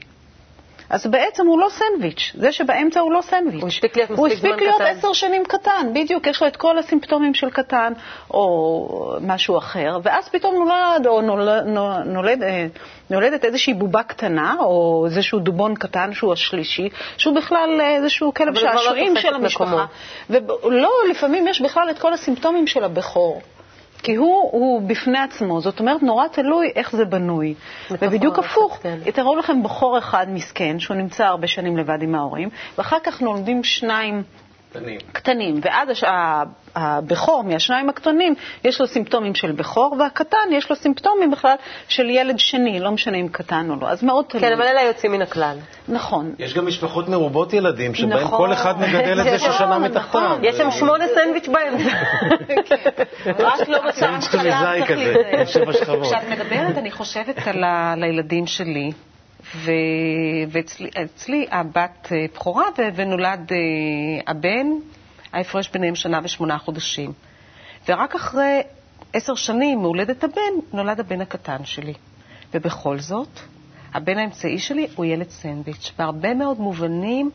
אז 0.92 1.08
בעצם 1.08 1.48
הוא 1.48 1.60
לא 1.60 1.68
סנדוויץ', 1.70 2.32
זה 2.36 2.52
שבאמצע 2.52 3.00
הוא 3.00 3.12
לא 3.12 3.22
סנדוויץ'. 3.22 3.62
הוא 3.62 3.68
הספיק 3.68 3.98
להיות 3.98 4.10
הוא 4.10 4.28
מספיק 4.28 4.38
הספיק 4.38 4.52
זמן 4.52 4.64
להיות 4.64 4.82
קטן. 4.82 4.98
עשר 4.98 5.14
שנים 5.14 5.44
קטן, 5.46 5.88
בדיוק, 5.94 6.28
יש 6.28 6.42
לו 6.42 6.48
את 6.48 6.56
כל 6.56 6.78
הסימפטומים 6.78 7.34
של 7.34 7.50
קטן, 7.50 7.94
או 8.32 9.18
משהו 9.22 9.58
אחר, 9.58 9.98
ואז 10.04 10.30
פתאום 10.30 10.56
נולד, 10.56 11.08
או 11.08 11.22
נולד, 11.22 11.64
נולד, 12.06 12.44
אה, 12.44 12.68
נולדת 13.10 13.46
איזושהי 13.46 13.74
בובה 13.74 14.04
קטנה, 14.04 14.56
או 14.60 15.06
איזשהו 15.06 15.40
דובון 15.40 15.76
קטן 15.76 16.14
שהוא 16.14 16.34
השלישי, 16.34 16.90
שהוא 17.18 17.36
בכלל 17.36 17.82
איזשהו 17.82 18.34
כלב 18.34 18.58
הוא 18.58 18.66
לא 18.66 18.72
שעשועים 18.72 19.14
תופס 19.14 19.24
של 19.24 19.36
המשפחה. 19.36 19.86
ולא, 20.30 20.92
לפעמים 21.10 21.48
יש 21.48 21.62
בכלל 21.62 21.90
את 21.90 22.00
כל 22.00 22.14
הסימפטומים 22.14 22.68
של 22.68 22.84
הבכור. 22.84 23.42
כי 24.04 24.16
הוא, 24.16 24.50
הוא 24.52 24.82
בפני 24.82 25.20
עצמו, 25.20 25.62
זאת 25.62 25.80
אומרת, 25.80 26.04
נורא 26.04 26.28
תלוי 26.28 26.72
איך 26.76 26.96
זה 26.96 27.06
בנוי. 27.06 27.54
ובדיוק 27.92 28.40
הפוך, 28.40 28.80
כן. 28.82 29.00
תראו 29.14 29.36
לכם 29.36 29.64
בחור 29.64 29.98
אחד 29.98 30.26
מסכן, 30.30 30.80
שהוא 30.80 30.98
נמצא 30.98 31.26
הרבה 31.26 31.48
שנים 31.48 31.78
לבד 31.78 32.02
עם 32.02 32.16
ההורים, 32.16 32.50
ואחר 32.78 32.98
כך 33.04 33.22
נולדים 33.22 33.64
שניים 33.64 34.24
קטנים. 34.72 35.00
קטנים, 35.12 35.60
ואז 35.64 35.90
הש- 35.90 36.04
הבכור 36.76 37.44
מהשניים 37.44 37.90
הקטנים, 37.90 38.36
יש 38.64 38.82
לו 38.82 38.88
סימפטומים 38.88 39.36
של 39.36 39.52
בכור, 39.52 39.96
והקטן 40.00 40.38
יש 40.52 40.70
לו 40.70 40.76
סימפטומים 40.76 41.32
בכלל 41.32 41.56
של 41.88 42.10
ילד 42.10 42.40
שני, 42.40 42.80
לא 42.80 42.92
משנה 42.92 43.18
אם 43.18 43.28
קטן 43.28 43.70
או 43.70 43.76
לא, 43.82 43.90
אז 43.90 44.04
מאוד 44.04 44.26
תלוי. 44.26 44.42
כן, 44.44 44.54
אבל 44.54 44.62
אלה 44.62 44.82
היוצאים 44.82 45.12
מן 45.12 45.22
הכלל. 45.22 45.58
נכון. 45.88 46.34
יש 46.40 46.54
גם 46.54 46.68
משפחות 46.68 47.10
מרובות 47.10 47.54
ילדים, 47.54 47.94
שבהם 47.94 48.24
נכון. 48.24 48.38
כל 48.38 48.54
אחד 48.54 48.80
מגדל 48.82 49.20
את 49.20 49.24
זה 49.24 49.36
נכון, 49.36 49.52
ששנה 49.52 49.68
נכון. 49.68 49.84
מתחתיו. 49.84 50.38
יש 50.42 50.56
שם 50.56 50.72
שמונה 50.72 51.06
סנדוויץ' 51.16 51.48
באמצע. 51.48 51.90
רק 53.48 53.70
לא 53.70 53.80
בצד 53.88 53.92
סנדוויץ' 54.00 54.28
טוניסאי 54.32 54.82
כזה, 54.88 55.14
עם 55.40 55.46
שבע 55.46 55.74
שכבות. 55.74 56.04
כשאת 56.14 56.30
מדברת, 56.30 56.78
אני 56.78 56.92
חושבת 56.92 57.48
על, 57.48 57.64
הילדים 58.04 58.48
שלי, 58.48 58.92
ואצלי 60.52 60.90
אצלי 61.04 61.46
הבת 61.52 62.08
אה, 62.12 62.26
בכורה, 62.34 62.66
ונולד 62.96 63.52
אה, 63.52 63.58
הבן, 64.28 64.68
ההפרש 65.34 65.70
ביניהם 65.70 65.96
שנה 65.96 66.20
ושמונה 66.24 66.58
חודשים. 66.58 67.14
ורק 67.88 68.16
אחרי 68.16 68.62
עשר 69.14 69.36
שנים 69.36 69.80
מהולדת 69.80 70.24
הבן, 70.24 70.54
נולד 70.74 71.00
הבן 71.00 71.22
הקטן 71.22 71.66
שלי. 71.66 71.94
ובכל 72.54 73.00
זאת, 73.00 73.40
הבן 73.94 74.18
האמצעי 74.18 74.60
שלי 74.60 74.88
הוא 74.96 75.06
ילד 75.06 75.30
סנדוויץ'. 75.30 75.92
בהרבה 75.98 76.34
מאוד 76.34 76.60
מובנים, 76.60 77.32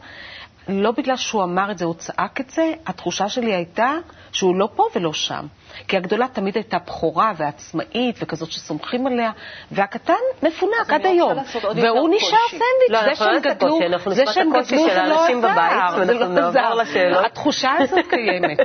לא 0.68 0.90
בגלל 0.90 1.16
שהוא 1.16 1.42
אמר 1.44 1.70
את 1.70 1.78
זה 1.78 1.84
או 1.84 1.94
צעק 1.94 2.40
את 2.40 2.50
זה, 2.50 2.72
התחושה 2.86 3.28
שלי 3.28 3.54
הייתה 3.54 3.92
שהוא 4.32 4.56
לא 4.56 4.68
פה 4.76 4.84
ולא 4.94 5.12
שם. 5.12 5.46
כי 5.88 5.96
הגדולה 5.96 6.26
תמיד 6.28 6.54
הייתה 6.56 6.78
בכורה 6.86 7.32
ועצמאית 7.36 8.16
וכזאת 8.22 8.52
שסומכים 8.52 9.06
עליה, 9.06 9.30
והקטן 9.70 10.14
מפונק 10.42 10.72
עד 10.88 11.06
אני 11.06 11.08
היום. 11.08 11.38
והוא 11.62 12.08
נשאר. 12.14 12.38
סנדוויץ'. 12.50 12.90
לא, 12.90 13.02
זה 13.04 13.14
שהם 13.14 13.32
לא 13.32 13.38
גדלו, 13.38 13.78
זה 14.10 14.24
שהם 14.26 14.50
גדלו 14.50 14.64
של 14.64 14.94
זה 14.94 15.02
לא 15.02 15.24
עזר, 15.24 16.04
זה 16.04 16.14
לא 16.14 16.80
עזר. 16.80 17.26
התחושה 17.26 17.72
הזאת 17.78 18.06
קיימת. 18.10 18.58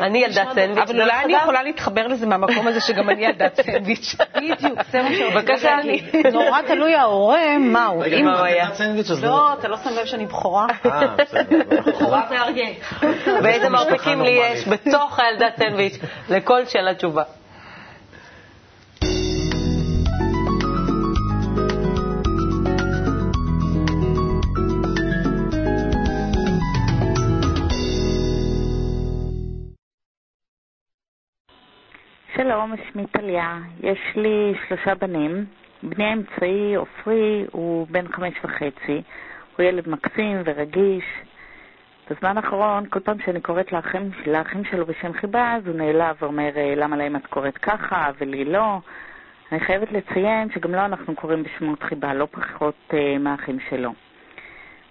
אני 0.00 0.18
ילדת 0.18 0.48
סנדוויץ'. 0.54 0.90
אבל 0.90 1.02
אולי 1.02 1.24
אני. 1.24 1.34
יכולה 1.34 1.62
להתחבר 1.62 2.06
לזה 2.06 2.26
מהמקום 2.26 2.68
הזה 2.68 2.80
שגם 2.80 3.10
אני 3.10 3.24
ילדת 3.24 3.60
סנדוויץ'. 3.60 4.14
בדיוק, 4.36 4.78
זה 4.90 5.02
מה 5.02 5.08
שרציתי 5.08 5.34
בבקשה. 5.34 5.76
להגיד. 5.76 6.26
נורא 6.32 6.62
תלוי 6.62 6.94
ההורה. 6.94 7.38
רגע, 8.00 8.22
מה 8.22 8.38
הוא 8.38 8.44
היה? 8.44 8.64
היה 8.64 8.74
סנדוויץ' 8.74 9.10
אז 9.10 9.24
לא, 9.24 9.52
אתה 9.52 9.68
לא 9.68 9.76
שם 9.76 9.90
לב 9.90 10.06
שאני 10.06 10.26
בכורה? 10.26 10.66
אה, 10.86 11.06
בסדר. 11.16 11.80
בכורה 11.86 12.22
ואריה. 12.30 12.68
ואיזה 13.42 13.68
משפחה 13.68 13.90
מרפקים 13.90 14.20
לי. 14.22 14.30
יש 14.30 14.68
בתוך 14.68 15.18
הילדת 15.18 15.56
סנדוויץ' 15.56 15.98
לכל 16.30 16.64
שאלה 16.64 16.94
תשובה. 16.94 17.22
שלום, 32.36 32.74
שמי 32.92 33.06
טליה. 33.06 33.58
יש 33.80 33.98
לי 34.16 34.54
שלושה 34.68 34.94
בנים. 34.94 35.44
בני 35.82 36.04
האמצעי, 36.04 36.74
עופרי, 36.74 37.44
הוא 37.52 37.86
בן 37.90 38.12
חמש 38.12 38.34
וחצי. 38.44 39.02
הוא 39.56 39.66
ילד 39.66 39.88
מקסים 39.88 40.42
ורגיש. 40.44 41.04
בזמן 42.10 42.36
האחרון, 42.36 42.86
כל 42.90 43.00
פעם 43.00 43.16
שאני 43.24 43.40
קוראת 43.40 43.72
לאחים, 43.72 44.10
לאחים 44.26 44.64
שלו 44.64 44.86
בשם 44.86 45.12
חיבה, 45.12 45.54
אז 45.54 45.66
הוא 45.66 45.76
נעלב 45.76 46.16
ואומר, 46.22 46.50
"אה, 46.56 46.74
למה 46.76 46.96
להם 46.96 47.16
את 47.16 47.26
קוראת 47.26 47.58
ככה 47.58 48.10
ולי 48.20 48.44
לא? 48.44 48.78
אני 49.52 49.60
חייבת 49.60 49.92
לציין 49.92 50.50
שגם 50.50 50.72
לו 50.72 50.84
אנחנו 50.84 51.14
קוראים 51.14 51.42
בשמות 51.42 51.82
חיבה, 51.82 52.14
לא 52.14 52.26
פחות 52.30 52.74
אה, 52.94 53.18
מהאחים 53.18 53.58
שלו. 53.70 53.92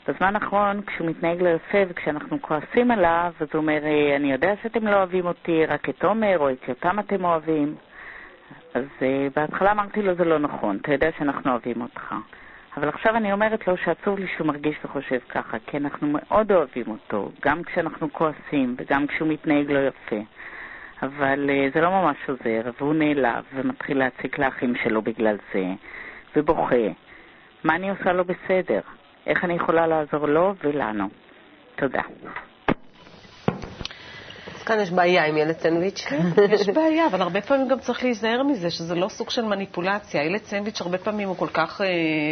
בזמן 0.07 0.35
האחרון, 0.35 0.81
כשהוא 0.81 1.07
מתנהג 1.09 1.41
לא 1.41 1.49
יפה 1.49 1.77
וכשאנחנו 1.87 2.41
כועסים 2.41 2.91
עליו, 2.91 3.33
אז 3.39 3.47
הוא 3.53 3.61
אומר, 3.61 3.79
"אה, 3.83 4.15
אני 4.15 4.31
יודע 4.31 4.53
שאתם 4.63 4.87
לא 4.87 4.95
אוהבים 4.95 5.25
אותי, 5.25 5.65
רק 5.65 5.89
את 5.89 6.03
עומר 6.03 6.37
או 6.39 6.49
את 6.49 6.67
יותם 6.67 6.99
אתם 6.99 7.25
אוהבים. 7.25 7.75
אז 8.73 8.83
uh, 8.99 9.03
בהתחלה 9.35 9.71
אמרתי 9.71 10.01
לו, 10.01 10.15
זה 10.15 10.23
לא 10.25 10.39
נכון, 10.39 10.77
אתה 10.81 10.91
יודע 10.91 11.09
שאנחנו 11.17 11.51
אוהבים 11.51 11.81
אותך. 11.81 12.15
אבל 12.77 12.89
עכשיו 12.89 13.15
אני 13.15 13.33
אומרת 13.33 13.67
לו 13.67 13.77
שעצוב 13.77 14.19
לי 14.19 14.27
שהוא 14.35 14.47
מרגיש 14.47 14.75
וחושב 14.85 15.19
ככה, 15.29 15.57
כי 15.67 15.77
אנחנו 15.77 16.07
מאוד 16.07 16.51
אוהבים 16.51 16.85
אותו, 16.87 17.31
גם 17.41 17.63
כשאנחנו 17.63 18.13
כועסים 18.13 18.75
וגם 18.77 19.07
כשהוא 19.07 19.27
מתנהג 19.27 19.71
לא 19.71 19.79
יפה. 19.79 20.21
אבל 21.03 21.49
uh, 21.49 21.73
זה 21.73 21.81
לא 21.81 21.89
ממש 21.89 22.17
עוזר, 22.27 22.71
והוא 22.79 22.93
נעלב 22.93 23.43
ומתחיל 23.53 23.97
להציק 23.97 24.39
לאחים 24.39 24.75
שלו 24.83 25.01
בגלל 25.01 25.37
זה, 25.53 25.65
ובוכה. 26.35 26.75
מה 27.63 27.75
אני 27.75 27.89
עושה 27.89 28.13
לא 28.13 28.23
בסדר? 28.23 28.79
איך 29.27 29.43
אני 29.43 29.53
יכולה 29.53 29.87
לעזור 29.87 30.27
לו 30.27 30.53
ולנו? 30.63 31.09
תודה. 31.75 32.01
כאן 34.63 34.79
יש 34.79 34.91
בעיה 34.91 35.25
עם 35.25 35.37
ילד 35.37 35.59
סנדוויץ'. 35.59 36.05
יש 36.49 36.69
בעיה, 36.69 37.07
אבל 37.07 37.21
הרבה 37.21 37.41
פעמים 37.41 37.67
גם 37.67 37.79
צריך 37.79 38.03
להיזהר 38.03 38.43
מזה, 38.43 38.69
שזה 38.69 38.95
לא 38.95 39.09
סוג 39.09 39.29
של 39.29 39.45
מניפולציה. 39.45 40.23
ילד 40.23 40.43
סנדוויץ' 40.43 40.81
הרבה 40.81 40.97
פעמים 40.97 41.27
הוא 41.27 41.37
כל 41.37 41.47
כך 41.53 41.81
אה, 41.81 41.87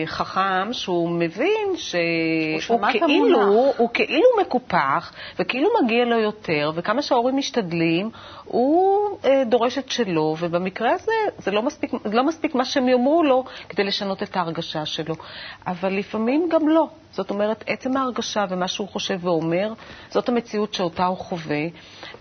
חכם, 0.06 0.74
שהוא 0.74 1.10
מבין 1.10 1.78
שהוא 1.78 2.80
כאילו. 2.92 3.74
הוא 3.78 3.90
כאילו 3.94 4.28
מקופח, 4.42 5.14
וכאילו 5.40 5.70
מגיע 5.84 6.06
לו 6.06 6.20
יותר, 6.20 6.72
וכמה 6.76 7.02
שההורים 7.02 7.38
משתדלים, 7.38 8.10
הוא 8.46 9.18
אה, 9.26 9.44
דורש 9.46 9.78
את 9.78 9.90
שלו, 9.90 10.36
ובמקרה 10.40 10.92
הזה 10.92 11.12
זה 11.38 11.52
לא 11.52 11.62
מספיק, 11.62 11.92
לא 12.06 12.24
מספיק 12.24 12.56
מה 12.56 12.66
שהם 12.66 12.90
יאמרו 12.90 13.24
לו 13.24 13.44
כדי 13.70 13.84
לשנות 13.84 14.24
את 14.24 14.38
ההרגשה 14.38 14.86
שלו. 14.86 15.16
אבל 15.68 15.94
לפעמים 15.94 16.50
גם 16.52 16.70
לא. 16.70 16.88
זאת 17.12 17.30
אומרת, 17.30 17.64
עצם 17.68 17.98
ההרגשה 17.98 18.46
ומה 18.50 18.68
שהוא 18.68 18.88
חושב 18.90 19.20
ואומר, 19.22 19.74
זאת 20.10 20.30
המציאות 20.30 20.74
שאותה 20.74 21.06
הוא 21.06 21.18
חווה, 21.18 21.64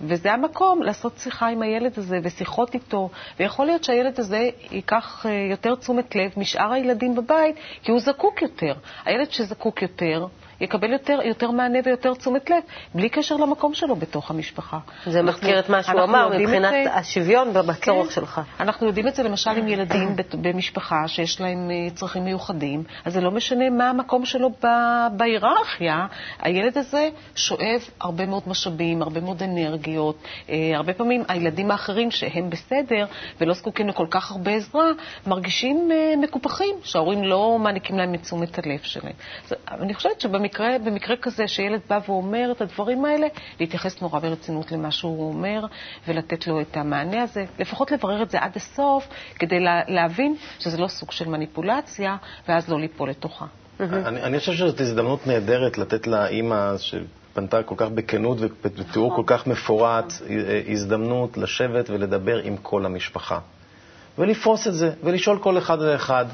וזה 0.00 0.32
המקום 0.32 0.82
לעשות 0.82 1.18
שיחה 1.18 1.49
עם 1.49 1.62
הילד 1.62 1.92
הזה 1.99 2.18
ושיחות 2.23 2.75
איתו, 2.75 3.11
ויכול 3.40 3.66
להיות 3.66 3.85
שהילד 3.85 4.20
הזה 4.20 4.49
ייקח 4.70 5.26
אה, 5.26 5.47
יותר 5.50 5.75
תשומת 5.75 6.16
לב 6.16 6.30
משאר 6.37 6.73
הילדים 6.73 7.14
בבית, 7.14 7.56
כי 7.82 7.92
הוא 7.92 8.00
זקוק 8.00 8.42
יותר. 8.42 8.75
הילד 9.04 9.30
שזקוק 9.30 9.82
יותר, 9.82 10.26
יקבל 10.60 10.92
יותר, 10.92 11.18
יותר 11.24 11.50
מענה 11.50 11.78
ויותר 11.84 12.14
תשומת 12.14 12.50
לב, 12.50 12.56
בלי 12.94 13.08
קשר 13.08 13.36
למקום 13.36 13.74
שלו 13.74 13.96
בתוך 13.96 14.30
המשפחה. 14.30 14.78
זה 15.06 15.22
מזכיר 15.22 15.58
את 15.58 15.68
מה 15.68 15.82
שהוא 15.82 16.02
אמר 16.02 16.28
מבחינת 16.38 16.70
זה- 16.84 16.94
השוויון 16.94 17.52
בצורך 17.52 18.06
כן. 18.08 18.14
שלך. 18.14 18.40
אנחנו 18.60 18.86
יודעים 18.86 19.08
את 19.08 19.14
זה 19.14 19.22
למשל 19.22 19.50
עם 19.50 19.68
ילדים 19.68 20.16
במשפחה 20.42 21.08
שיש 21.08 21.40
להם 21.40 21.70
אה, 21.70 21.90
צרכים 21.94 22.24
מיוחדים, 22.24 22.82
אז 23.04 23.12
זה 23.12 23.20
לא 23.20 23.30
משנה 23.30 23.70
מה 23.70 23.90
המקום 23.90 24.24
שלו 24.24 24.50
בהיררכיה, 25.16 26.06
הילד 26.40 26.78
הזה 26.78 27.08
שואב 27.34 27.80
הרבה 28.00 28.26
מאוד 28.26 28.42
משאבים, 28.46 29.02
הרבה 29.02 29.20
מאוד 29.20 29.42
אנרגיות. 29.42 30.16
אה, 30.50 30.72
הרבה 30.74 30.92
פעמים 30.92 31.22
הילדים 31.28 31.70
האחרים 31.70 32.10
שהם 32.10 32.50
בסדר 32.50 33.06
ולא 33.40 33.54
זקוקים 33.54 33.88
לכל 33.88 34.06
כך 34.10 34.30
הרבה 34.30 34.50
עזרה, 34.50 34.84
מרגישים 35.26 35.88
אה, 35.92 36.14
מקופחים, 36.22 36.74
שההורים 36.82 37.24
לא 37.24 37.58
מעניקים 37.58 37.98
להם 37.98 38.14
את 38.14 38.22
תשומת 38.22 38.58
הלב 38.58 38.78
שלהם. 38.82 39.12
אני 39.70 39.94
חושבת 39.94 40.20
שבמקרה 40.20 40.50
במקרה 40.85 41.16
כזה 41.16 41.49
שילד 41.49 41.80
בא 41.88 41.99
ואומר 42.09 42.52
את 42.52 42.61
הדברים 42.61 43.04
האלה, 43.04 43.26
להתייחס 43.61 44.02
נורא 44.02 44.19
ברצינות 44.19 44.73
למה 44.73 44.90
שהוא 44.90 45.28
אומר 45.33 45.66
ולתת 46.09 46.47
לו 46.47 46.61
את 46.61 46.76
המענה 46.76 47.23
הזה, 47.23 47.45
לפחות 47.59 47.90
לברר 47.90 48.23
את 48.23 48.30
זה 48.30 48.38
עד 48.40 48.57
הסוף, 48.57 49.09
כדי 49.38 49.61
לה, 49.61 49.80
להבין 49.88 50.37
שזה 50.59 50.78
לא 50.78 50.88
סוג 50.88 51.11
של 51.11 51.28
מניפולציה, 51.28 52.16
ואז 52.49 52.69
לא 52.69 52.80
ליפול 52.80 53.11
לתוכה. 53.11 53.47
אני, 53.80 54.23
אני 54.23 54.38
חושב 54.38 54.52
שזאת 54.52 54.80
הזדמנות 54.80 55.26
נהדרת 55.26 55.78
לתת 55.78 56.07
לאימא 56.07 56.75
שפנתה 56.78 57.62
כל 57.62 57.75
כך 57.78 57.88
בכנות 57.88 58.38
ובתיאור 58.40 59.16
כל 59.16 59.23
כך 59.26 59.47
מפורט, 59.47 60.12
אה, 60.30 60.62
הזדמנות 60.69 61.37
לשבת 61.37 61.90
ולדבר 61.90 62.38
עם 62.38 62.57
כל 62.57 62.87
המשפחה. 62.87 63.38
ולפרוס 64.19 64.66
את 64.66 64.75
זה, 64.75 64.90
ולשאול 65.04 65.38
כל 65.38 65.59
אחד 65.59 65.78
ואחד, 65.80 66.25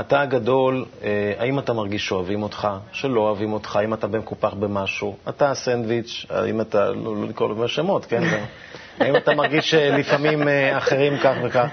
אתה 0.00 0.20
הגדול, 0.20 0.84
אה, 1.04 1.32
האם 1.38 1.58
אתה 1.58 1.72
מרגיש 1.72 2.06
שאוהבים 2.06 2.42
אותך, 2.42 2.68
שלא 2.92 3.20
אוהבים 3.20 3.52
אותך, 3.52 3.76
האם 3.76 3.94
אתה 3.94 4.06
מקופח 4.06 4.54
במשהו, 4.54 5.16
אתה 5.28 5.50
הסנדוויץ', 5.50 6.26
האם 6.30 6.60
אתה, 6.60 6.90
לא, 6.90 7.16
לא 7.16 7.28
לקרוא 7.28 7.48
לו 7.48 7.54
בשמות, 7.54 8.06
כן? 8.06 8.22
האם 9.00 9.16
אתה 9.16 9.34
מרגיש 9.34 9.70
שלפעמים 9.70 10.48
אה, 10.48 10.78
אחרים 10.78 11.18
כך 11.18 11.34
וכך? 11.44 11.68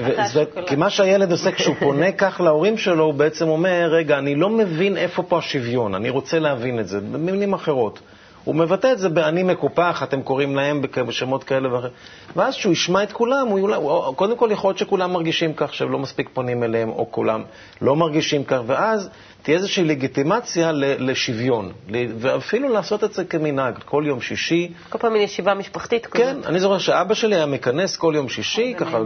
כי 0.66 0.76
מה 0.76 0.90
שהילד 0.90 1.30
עושה 1.32 1.52
כשהוא 1.52 1.74
פונה 1.78 2.12
כך 2.18 2.40
להורים 2.40 2.78
שלו, 2.78 3.04
הוא 3.04 3.14
בעצם 3.14 3.48
אומר, 3.48 3.88
רגע, 3.92 4.18
אני 4.18 4.34
לא 4.34 4.50
מבין 4.50 4.96
איפה 4.96 5.22
פה 5.22 5.38
השוויון, 5.38 5.94
אני 5.94 6.10
רוצה 6.10 6.38
להבין 6.38 6.80
את 6.80 6.88
זה, 6.88 7.00
במילים 7.00 7.52
אחרות. 7.54 8.00
הוא 8.46 8.54
מבטא 8.54 8.92
את 8.92 8.98
זה 8.98 9.08
ב"אני 9.08 9.42
מקופח", 9.42 10.02
אתם 10.02 10.22
קוראים 10.22 10.56
להם 10.56 10.82
בשמות 11.06 11.44
כאלה 11.44 11.74
ואחרים. 11.74 11.92
ואז 12.36 12.54
כשהוא 12.54 12.72
ישמע 12.72 13.02
את 13.02 13.12
כולם, 13.12 13.46
הוא 13.48 13.74
הוא- 13.74 14.14
קודם 14.14 14.36
כל 14.36 14.48
יכול 14.52 14.68
להיות 14.68 14.78
שכולם 14.78 15.12
מרגישים 15.12 15.52
כך, 15.56 15.74
שהם 15.74 15.92
לא 15.92 15.98
מספיק 15.98 16.28
פונים 16.32 16.62
אליהם, 16.62 16.88
או 16.88 17.06
כולם 17.10 17.42
לא 17.82 17.96
מרגישים 17.96 18.44
כך, 18.44 18.60
ואז 18.66 19.08
תהיה 19.42 19.56
איזושהי 19.56 19.84
לגיטימציה 19.84 20.72
לשוויון, 20.74 21.72
ואפילו 22.18 22.68
לעשות 22.68 23.04
את 23.04 23.12
זה 23.12 23.24
כמנהג, 23.24 23.74
כל 23.84 24.04
יום 24.06 24.20
שישי. 24.20 24.72
כל 24.88 24.98
פעם 24.98 25.16
ישיבה 25.16 25.54
משפחתית 25.54 26.06
כזאת. 26.06 26.26
כן, 26.26 26.36
אני 26.46 26.60
זוכר 26.60 26.78
שאבא 26.78 27.14
שלי 27.14 27.36
היה 27.36 27.46
מכנס 27.46 27.96
כל 27.96 28.12
יום 28.16 28.28
שישי, 28.28 28.74
ככה 28.78 28.98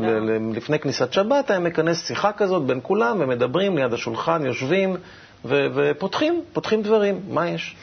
לפני 0.54 0.78
כניסת 0.78 1.12
שבת, 1.12 1.50
היה 1.50 1.59
מכנס 1.61 2.06
שיחה 2.06 2.32
כזאת 2.32 2.62
בין 2.62 2.80
כולם, 2.82 3.16
ומדברים 3.20 3.76
ליד 3.78 3.92
השולחן, 3.92 4.47
יושבים, 4.47 4.97
ו- 5.44 5.66
ופותחים, 5.75 6.42
פותחים 6.52 6.82
דברים, 6.82 7.20
מה 7.28 7.49
יש? 7.49 7.76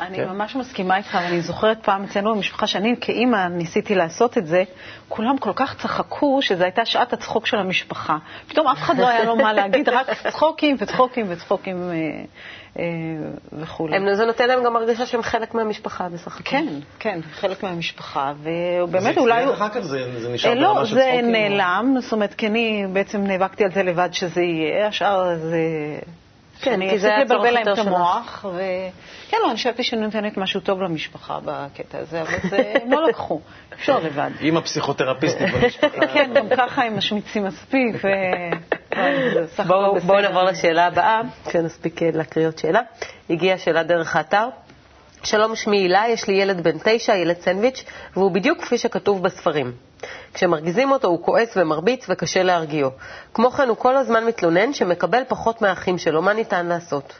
אני 0.00 0.16
כן. 0.16 0.28
ממש 0.28 0.56
מסכימה 0.56 0.96
איתך, 0.96 1.18
ואני 1.24 1.40
זוכרת 1.40 1.78
פעם 1.84 2.04
אצלנו 2.04 2.34
במשפחה 2.34 2.66
שאני 2.66 2.94
כאימא 3.00 3.48
ניסיתי 3.48 3.94
לעשות 3.94 4.38
את 4.38 4.46
זה, 4.46 4.64
כולם 5.08 5.38
כל 5.38 5.52
כך 5.54 5.76
צחקו 5.76 6.38
שזו 6.42 6.64
הייתה 6.64 6.84
שעת 6.84 7.12
הצחוק 7.12 7.46
של 7.46 7.56
המשפחה. 7.56 8.16
פתאום 8.48 8.66
אף 8.68 8.78
אחד 8.78 8.98
לא 8.98 9.08
היה 9.08 9.24
לו 9.24 9.36
מה 9.36 9.52
להגיד, 9.52 9.88
רק 9.88 10.06
צחוקים 10.30 10.76
וצחוקים 10.80 11.26
וצחוקים 11.28 11.90
אה, 11.90 11.94
אה, 12.78 12.84
וכולי. 13.52 13.96
הם- 13.96 14.14
זה 14.14 14.24
נותן 14.24 14.48
להם 14.48 14.64
גם 14.64 14.76
הרגשה 14.76 15.06
שהם 15.06 15.22
חלק 15.22 15.54
מהמשפחה 15.54 16.08
בסך 16.08 16.40
הכל. 16.40 16.50
כן, 16.50 16.66
כן, 16.98 17.20
חלק 17.32 17.62
מהמשפחה, 17.62 18.32
ובאמת 18.42 19.14
זה 19.14 19.20
אולי... 19.20 19.42
הצליח 19.42 19.56
אחר 19.56 19.68
כך 19.68 19.80
זה, 19.80 20.20
זה 20.20 20.32
נשאר 20.32 20.50
אה, 20.50 20.54
ברמה 20.56 20.80
לא, 20.80 20.84
של 20.84 20.94
זה 20.94 21.00
צחוקים? 21.12 21.32
נעלם, 21.32 21.94
זאת 22.00 22.12
אומרת, 22.12 22.34
כי 22.34 22.46
אני 22.46 22.84
בעצם 22.92 23.24
נאבקתי 23.26 23.64
על 23.64 23.70
זה 23.70 23.82
לבד 23.82 24.08
שזה 24.12 24.42
יהיה, 24.42 24.86
השאר 24.88 25.36
זה... 25.36 25.58
כן, 26.62 26.72
אני 26.72 26.90
כי 26.90 26.98
זה 26.98 27.08
היה 27.08 27.26
צורך 27.26 27.30
לבלבל 27.30 27.54
להם 27.54 27.68
יותר 27.68 27.72
את 27.72 27.76
שלך. 27.76 27.86
המוח, 27.86 28.44
וכן, 28.54 29.36
לא, 29.42 29.50
אני 29.50 29.54
חשבתי 29.54 29.82
שאני 29.82 30.00
נותנת 30.02 30.36
משהו 30.36 30.60
טוב 30.60 30.82
למשפחה 30.82 31.38
בקטע 31.44 31.98
הזה, 31.98 32.22
אבל 32.22 32.30
זה, 32.50 32.72
הם 32.82 32.92
לא 32.92 33.08
לקחו, 33.08 33.40
אפשר 33.74 33.98
לבד. 33.98 34.30
עם 34.40 34.56
הפסיכותרפיסטית 34.56 35.48
במשפחה. 35.54 36.06
כן, 36.06 36.30
גם 36.34 36.46
ככה 36.56 36.82
הם 36.82 36.96
משמיצים 36.96 37.44
מספיק, 37.44 37.96
ו... 38.04 38.08
בואו 40.06 40.20
נעבור 40.20 40.42
לשאלה 40.42 40.86
הבאה, 40.86 41.20
כשנספיק 41.46 42.02
אה, 42.02 42.10
להקריא 42.14 42.46
עוד 42.46 42.58
שאלה. 42.58 42.80
הגיעה 43.30 43.58
שאלה 43.58 43.82
דרך 43.82 44.16
האתר. 44.16 44.48
שלום, 45.22 45.56
שמי 45.56 45.78
הילה, 45.78 46.04
יש 46.08 46.28
לי 46.28 46.34
ילד 46.34 46.60
בן 46.60 46.76
תשע, 46.84 47.16
ילד 47.16 47.40
סנדוויץ', 47.40 47.84
והוא 48.16 48.30
בדיוק 48.30 48.60
כפי 48.60 48.78
שכתוב 48.78 49.22
בספרים. 49.22 49.72
כשמרגיזים 50.34 50.90
אותו 50.90 51.08
הוא 51.08 51.22
כועס 51.24 51.56
ומרביץ 51.56 52.06
וקשה 52.08 52.42
להרגיעו. 52.42 52.90
כמו 53.34 53.50
כן, 53.50 53.68
הוא 53.68 53.76
כל 53.76 53.96
הזמן 53.96 54.24
מתלונן 54.24 54.72
שמקבל 54.72 55.22
פחות 55.28 55.62
מהאחים 55.62 55.98
שלו, 55.98 56.22
מה 56.22 56.32
ניתן 56.32 56.66
לעשות? 56.66 57.12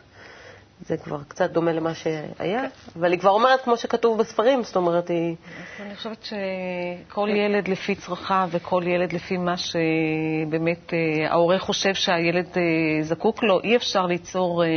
זה 0.87 0.97
כבר 0.97 1.19
קצת 1.29 1.51
דומה 1.51 1.73
למה 1.73 1.95
שהיה, 1.95 2.63
אבל 2.97 3.13
היא 3.13 3.21
כבר 3.21 3.31
אומרת 3.31 3.61
כמו 3.61 3.77
שכתוב 3.77 4.19
בספרים, 4.19 4.63
זאת 4.63 4.77
אומרת, 4.77 5.09
היא... 5.09 5.37
אני 5.81 5.97
חושבת 5.97 6.23
שכל 6.23 7.29
ילד 7.35 7.69
לפי 7.69 7.95
צרכיו 7.95 8.49
וכל 8.53 8.83
ילד 8.87 9.13
לפי 9.13 9.37
מה 9.37 9.55
שבאמת 9.57 10.93
אה, 10.95 11.31
ההורה 11.31 11.59
חושב 11.59 11.95
שהילד 11.95 12.47
אה, 12.57 12.63
זקוק 13.03 13.43
לו, 13.43 13.61
אי 13.61 13.77
אפשר 13.77 14.07
ליצור 14.07 14.65
אה, 14.65 14.69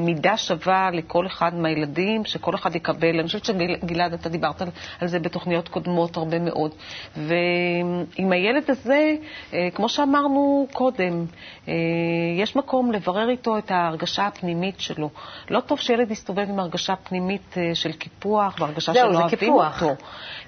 מידה 0.00 0.36
שווה 0.36 0.90
לכל 0.92 1.26
אחד 1.26 1.54
מהילדים, 1.54 2.24
שכל 2.24 2.54
אחד 2.54 2.76
יקבל. 2.76 3.18
אני 3.18 3.26
חושבת 3.26 3.44
שגלעד, 3.44 4.12
אתה 4.12 4.28
דיברת 4.28 4.62
על, 4.62 4.68
זה 5.04 5.18
בתוכניות 5.18 5.68
קודמות 5.68 6.16
הרבה 6.16 6.38
מאוד. 6.38 6.70
ועם 7.16 8.32
הילד 8.32 8.64
הזה, 8.68 9.14
כמו 9.74 9.88
שאמרנו 9.88 10.66
קודם, 10.72 11.24
יש 12.38 12.56
מקום 12.56 12.92
לברר 12.92 13.30
איתו 13.30 13.58
את 13.58 13.70
ההרגשה 13.70 14.26
הפנימית 14.26 14.80
שלו. 14.80 15.03
לא 15.50 15.60
טוב 15.60 15.78
שילד 15.80 16.10
יסתובב 16.10 16.48
עם 16.48 16.58
הרגשה 16.58 16.96
פנימית 16.96 17.54
אה, 17.56 17.74
של 17.74 17.92
קיפוח 17.92 18.56
והרגשה 18.58 18.92
זהו, 18.92 19.02
שלא 19.04 19.12
זה 19.12 19.18
אוהבים 19.18 19.38
קיפוח. 19.38 19.82
אותו. 19.82 19.94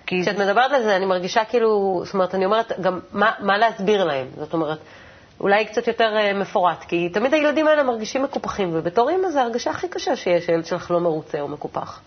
כי 0.06 0.22
כשאת 0.22 0.38
מדברת 0.38 0.72
על 0.72 0.82
זה, 0.82 0.96
אני 0.96 1.06
מרגישה 1.06 1.44
כאילו, 1.44 2.00
זאת 2.04 2.14
אומרת, 2.14 2.34
אני 2.34 2.44
אומרת 2.44 2.72
גם 2.80 3.00
מה, 3.12 3.32
מה 3.40 3.58
להסביר 3.58 4.04
להם. 4.04 4.26
זאת 4.36 4.52
אומרת, 4.52 4.78
אולי 5.40 5.64
קצת 5.64 5.88
יותר 5.88 6.16
אה, 6.16 6.32
מפורט, 6.32 6.84
כי 6.88 7.08
תמיד 7.08 7.34
הילדים 7.34 7.68
האלה 7.68 7.82
מרגישים 7.82 8.22
מקופחים, 8.22 8.70
ובתור 8.72 9.10
אימא 9.10 9.30
זה 9.30 9.40
ההרגשה 9.40 9.70
הכי 9.70 9.88
קשה 9.88 10.16
שיש, 10.16 10.46
שהילד 10.46 10.66
שלך 10.66 10.90
לא 10.90 11.00
מרוצה 11.00 11.40
או 11.40 11.48
מקופח. 11.48 12.00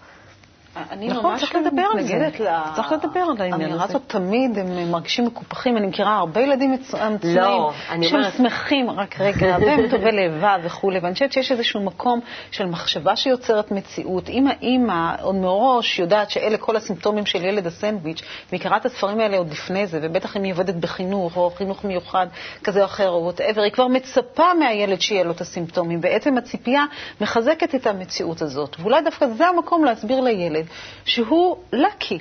אני 0.92 1.08
נכון, 1.08 1.32
ממש 1.32 1.54
זה. 1.54 1.60
מתנגדת 1.70 2.40
ל- 2.40 2.48
צריך 2.76 2.92
לדבר 2.92 3.20
על 3.20 3.30
העניין 3.40 3.54
האמירה 3.62 3.84
הזה. 3.84 3.94
הזאת 3.98 4.02
תמיד, 4.08 4.60
הם 4.60 4.92
מרגישים 4.92 5.26
מקופחים. 5.26 5.78
אני 5.78 5.88
מכירה 5.88 6.18
הרבה 6.18 6.42
ילדים 6.42 6.72
מצ- 6.72 6.94
מצוינים, 6.94 7.42
לא, 7.42 7.72
אני 7.90 8.06
שהם 8.08 8.18
אומרת- 8.20 8.34
שמחים, 8.34 8.90
רק 8.90 9.20
רגע, 9.22 9.58
והם 9.62 9.90
טובי 9.90 10.12
לבב 10.12 10.60
וכולי, 10.64 11.00
ואני 11.00 11.14
חושבת 11.14 11.34
שיש 11.34 11.52
איזשהו 11.52 11.82
מקום 11.82 12.20
של 12.52 12.66
מחשבה 12.66 13.16
שיוצרת 13.16 13.72
מציאות. 13.72 14.30
אם 14.30 14.48
האימא 14.48 15.16
עוד 15.22 15.36
מראש 15.36 16.00
יודעת 16.00 16.30
שאלה 16.30 16.58
כל 16.58 16.76
הסימפטומים 16.76 17.26
של 17.26 17.46
ילד 17.46 17.68
הסנדוויץ', 17.68 18.22
מכירה 18.54 18.78
את 18.78 18.86
הספרים 18.86 19.20
האלה 19.20 19.38
עוד 19.38 19.52
לפני 19.52 19.88
זה, 19.88 20.00
ובטח 20.02 20.38
אם 20.38 20.44
היא 20.44 20.54
עובדת 20.54 20.76
בחינוך, 20.76 21.38
או 21.38 21.50
חינוך 21.50 21.84
מיוחד 21.86 22.28
כזה 22.64 22.80
או 22.80 22.86
אחר, 22.86 23.10
או 23.10 23.24
whatever, 23.24 23.62
היא 23.62 23.72
כבר 23.72 23.88
מצפה 23.88 24.54
מהילד 24.60 25.02
שיהיה 25.02 25.24
לו 25.24 25.32
את 25.32 25.42
הסימפטומים. 25.42 26.02
בעצם 26.02 26.38
הציפייה 26.38 26.84
מחזקת 27.22 27.76
את 27.76 27.88
המציאות 27.88 28.42
הזאת. 28.42 28.76
ואולי 28.80 29.02
דווקא 29.02 29.28
זה 29.28 29.48
המקום 29.48 29.86
להסביר 29.86 30.20
לילד 30.22 30.66
שהוא 31.06 31.58
לקי. 31.74 32.18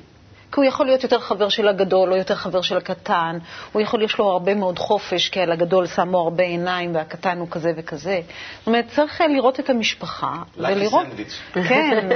כי 0.52 0.60
הוא 0.60 0.64
יכול 0.64 0.86
להיות 0.86 1.02
יותר 1.02 1.18
חבר 1.18 1.48
של 1.48 1.68
הגדול 1.68 2.12
או 2.12 2.16
יותר 2.16 2.34
חבר 2.34 2.60
של 2.60 2.76
הקטן, 2.76 3.38
הוא 3.72 3.82
יכול, 3.82 4.02
יש 4.02 4.18
לו 4.18 4.24
הרבה 4.30 4.54
מאוד 4.54 4.78
חופש, 4.78 5.28
כי 5.28 5.40
על 5.40 5.52
הגדול 5.52 5.86
שמו 5.86 6.18
הרבה 6.18 6.42
עיניים 6.42 6.94
והקטן 6.94 7.38
הוא 7.38 7.48
כזה 7.50 7.70
וכזה. 7.76 8.20
זאת 8.58 8.66
אומרת, 8.66 8.84
צריך 8.88 9.20
לראות 9.20 9.60
את 9.60 9.70
המשפחה. 9.70 10.32
ולראות, 10.56 11.06
סנדוויץ'. 11.06 11.40
כן, 11.68 12.08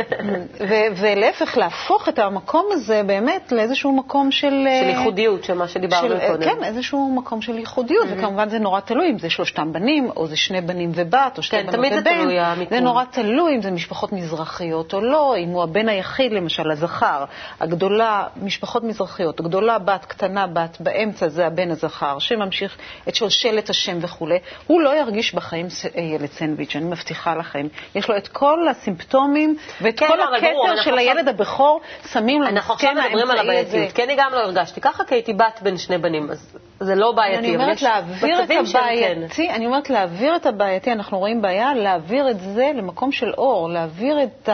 ו- 0.68 0.97
ולהפך, 0.97 1.57
להפוך 1.57 2.09
את 2.09 2.18
המקום 2.18 2.66
הזה 2.73 3.03
באמת 3.07 3.53
לאיזשהו 3.53 3.92
מקום 3.92 4.31
של... 4.31 4.49
של 4.49 4.66
אה, 4.66 4.73
ייחודיות, 4.99 5.45
של 5.45 5.55
מה 5.55 5.68
שדיברנו 5.68 6.09
של, 6.09 6.29
קודם. 6.29 6.45
כן, 6.45 6.64
איזשהו 6.64 7.14
מקום 7.16 7.42
של 7.42 7.59
ייחודיות, 7.59 8.09
וכמובן 8.11 8.49
זה 8.49 8.59
נורא 8.59 8.81
תלוי 8.81 9.11
אם 9.11 9.18
זה 9.18 9.31
שלושתם 9.31 9.73
בנים, 9.73 10.11
או 10.16 10.27
זה 10.27 10.37
שני 10.37 10.61
בנים 10.61 10.90
ובת, 10.95 11.38
או 11.38 11.42
שתי 11.42 11.57
כן, 11.57 11.62
בנות 11.62 11.75
תמיד 11.75 11.92
זה 11.92 12.01
ובן. 12.01 12.23
תלוי, 12.23 12.40
המיקום. 12.40 12.79
זה 12.79 12.85
נורא 12.85 13.05
תלוי 13.11 13.55
אם 13.57 13.62
זה 13.62 13.71
משפחות 13.71 14.12
מזרחיות 14.12 14.95
או 14.95 15.01
לא, 15.01 15.37
אם 15.37 15.49
הוא 15.49 15.62
הבן 15.62 15.88
היחיד, 15.88 16.33
למשל, 16.33 16.71
הזכר. 16.71 17.25
הגדולה, 17.61 18.22
משפחות 18.37 18.85
מזרחיות, 18.85 19.41
הגדולה 19.41 19.79
בת, 19.79 20.05
קטנה 20.05 20.47
בת, 20.47 20.77
באמצע 20.81 21.29
זה 21.29 21.47
הבן 21.47 21.71
הזכר, 21.71 22.19
שממשיך 22.19 22.77
את 23.09 23.15
שלשלת 23.15 23.71
השם 23.71 23.99
וכולי. 24.01 24.39
הוא 24.67 24.81
לא 24.81 24.97
ירגיש 24.97 25.35
בחיים 25.35 25.67
אה, 25.97 26.03
ילד 26.03 26.31
סנדוויץ', 26.31 26.77
אני 26.77 26.85
מבטיחה 26.85 27.35
לכם. 27.35 27.67
יש 27.95 28.09
לו 28.09 28.17
את 28.17 28.29
כל 28.29 28.69
הסימפטומים 28.69 29.57
ואת 29.81 29.99
כן, 29.99 30.07
כל 30.09 30.21
הכתר 30.21 30.47
של 30.75 30.79
עכשיו- 30.79 30.97
הילד 30.97 31.29
הבכור, 31.29 31.81
שמים 32.13 32.43
אנחנו 32.43 32.75
עכשיו 32.75 32.91
למסכן 32.91 33.07
מדברים 33.09 33.31
על 33.31 33.39
האמצעי 33.39 33.59
הזה. 33.59 33.69
הבעייתיות, 33.69 33.93
כי 33.97 34.05
אני 34.05 34.15
גם 34.19 34.33
לא 34.33 34.39
הרגשתי 34.39 34.81
ככה, 34.81 35.05
כי 35.05 35.15
הייתי 35.15 35.33
בת 35.33 35.61
בין 35.63 35.79
שני 35.79 35.99
בנים, 35.99 36.31
אז 36.31 36.57
זה 36.83 36.95
לא 36.95 37.12
בעייתי. 37.12 37.38
אני 37.38 37.57
אבל 37.57 37.62
אומרת 37.62 37.77
יש 37.77 37.83
להעביר 37.83 38.38
את 38.38 38.51
מצבים 38.51 38.66
שהם 38.66 39.29
כן. 39.29 39.55
אני 39.55 39.66
אומרת 39.66 39.90
להעביר 39.90 40.37
את 40.37 40.47
הבעייתי, 40.47 40.92
אנחנו 40.92 41.18
רואים 41.18 41.42
בעיה, 41.42 41.75
להעביר 41.75 42.31
את 42.31 42.40
זה 42.40 42.71
למקום 42.75 43.12
של 43.12 43.33
אור, 43.38 43.68
להעביר 43.68 44.23
את 44.23 44.49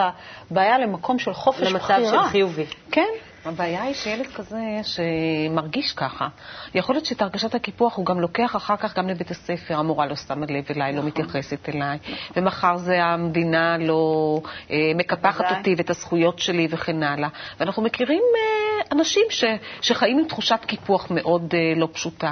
הבעיה 0.51 0.77
למקום 0.77 1.19
של 1.19 1.33
חופש 1.33 1.61
למצב 1.61 1.83
בחירה. 1.83 2.23
של 2.23 2.29
חיובי. 2.29 2.65
כן. 2.91 3.09
הבעיה 3.45 3.83
היא 3.83 3.93
שילד 3.93 4.27
כזה 4.27 4.59
שמרגיש 4.83 5.93
ככה, 5.93 6.27
יכול 6.75 6.95
להיות 6.95 7.05
שאת 7.05 7.21
הרגשת 7.21 7.55
הקיפוח 7.55 7.97
הוא 7.97 8.05
גם 8.05 8.19
לוקח 8.19 8.55
אחר 8.55 8.75
כך 8.77 8.97
גם 8.97 9.09
לבית 9.09 9.31
הספר, 9.31 9.75
המורה 9.75 10.05
לא 10.05 10.15
שמה 10.15 10.45
לב 10.49 10.65
אליי, 10.75 10.95
לא 10.95 11.03
מתייחסת 11.03 11.69
אליי, 11.69 11.97
ומחר 12.35 12.77
זה 12.77 13.03
המדינה 13.03 13.77
לא 13.77 14.41
אה, 14.71 14.77
מקפחת. 14.95 15.45
אותי 15.57 15.75
ואת 15.77 15.89
הזכויות 15.89 16.39
שלי 16.39 16.67
וכן 16.69 17.03
הלאה. 17.03 17.29
ואנחנו 17.59 17.83
מכירים 17.83 18.21
אה, 18.35 18.58
אנשים 18.91 19.23
ש, 19.29 19.43
שחיים 19.81 20.19
עם 20.19 20.25
תחושת 20.25 20.59
קיפוח 20.65 21.07
מאוד 21.11 21.53
אה, 21.53 21.73
לא 21.75 21.87
פשוטה. 21.91 22.31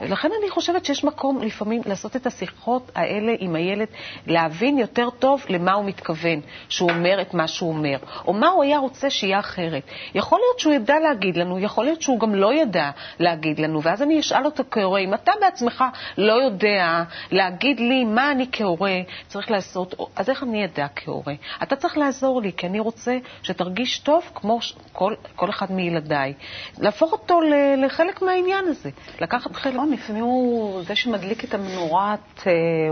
לכן 0.00 0.28
אני 0.40 0.50
חושבת 0.50 0.84
שיש 0.84 1.04
מקום 1.04 1.42
לפעמים 1.42 1.82
לעשות 1.86 2.16
את 2.16 2.26
השיחות 2.26 2.90
האלה 2.94 3.32
עם 3.38 3.54
הילד, 3.54 3.88
להבין 4.26 4.78
יותר 4.78 5.10
טוב 5.10 5.44
למה 5.48 5.72
הוא 5.72 5.84
מתכוון, 5.84 6.40
שהוא 6.68 6.90
אומר 6.90 7.20
את 7.20 7.34
מה 7.34 7.48
שהוא 7.48 7.70
אומר, 7.70 7.96
או 8.26 8.32
מה 8.32 8.48
הוא 8.48 8.62
היה 8.62 8.78
רוצה 8.78 9.10
שיהיה 9.10 9.38
אחרת. 9.38 9.82
יכול 10.14 10.38
להיות 10.38 10.58
שהוא 10.58 10.72
ידע 10.74 10.98
להגיד 11.00 11.36
לנו, 11.36 11.58
יכול 11.58 11.84
להיות 11.84 12.02
שהוא 12.02 12.20
גם 12.20 12.34
לא 12.34 12.54
ידע 12.54 12.90
להגיד 13.18 13.58
לנו, 13.58 13.82
ואז 13.82 14.02
אני 14.02 14.20
אשאל 14.20 14.44
אותו 14.44 14.62
כהורה, 14.70 15.00
אם 15.00 15.14
אתה 15.14 15.32
בעצמך 15.40 15.84
לא 16.18 16.32
יודע 16.32 17.02
להגיד 17.30 17.80
לי 17.80 18.04
מה 18.04 18.30
אני 18.30 18.46
כהורה 18.52 19.00
צריך 19.26 19.50
לעשות, 19.50 19.94
אז 20.16 20.30
איך 20.30 20.42
אני 20.42 20.64
אדע 20.64 20.86
כהורה? 20.96 21.34
אתה 21.62 21.76
צריך 21.76 21.98
לעזור 21.98 22.42
לי, 22.42 22.52
כי 22.56 22.66
אני 22.66 22.80
רוצה 22.80 23.18
שתרגיש 23.42 23.98
טוב 23.98 24.30
כמו 24.34 24.58
כל, 24.92 25.14
כל 25.36 25.50
אחד 25.50 25.72
מילדיי. 25.90 26.34
להפוך 26.78 27.12
אותו 27.12 27.40
ל- 27.40 27.84
לחלק 27.84 28.22
מהעניין 28.22 28.64
הזה, 28.68 28.90
לקחת 29.20 29.56
חלק. 29.56 29.74
נכון, 29.74 29.92
לפעמים 29.92 30.22
הוא 30.24 30.82
זה 30.82 30.96
שמדליק 30.96 31.44
את 31.44 31.54
המנורת 31.54 32.18
uh, 32.38 32.44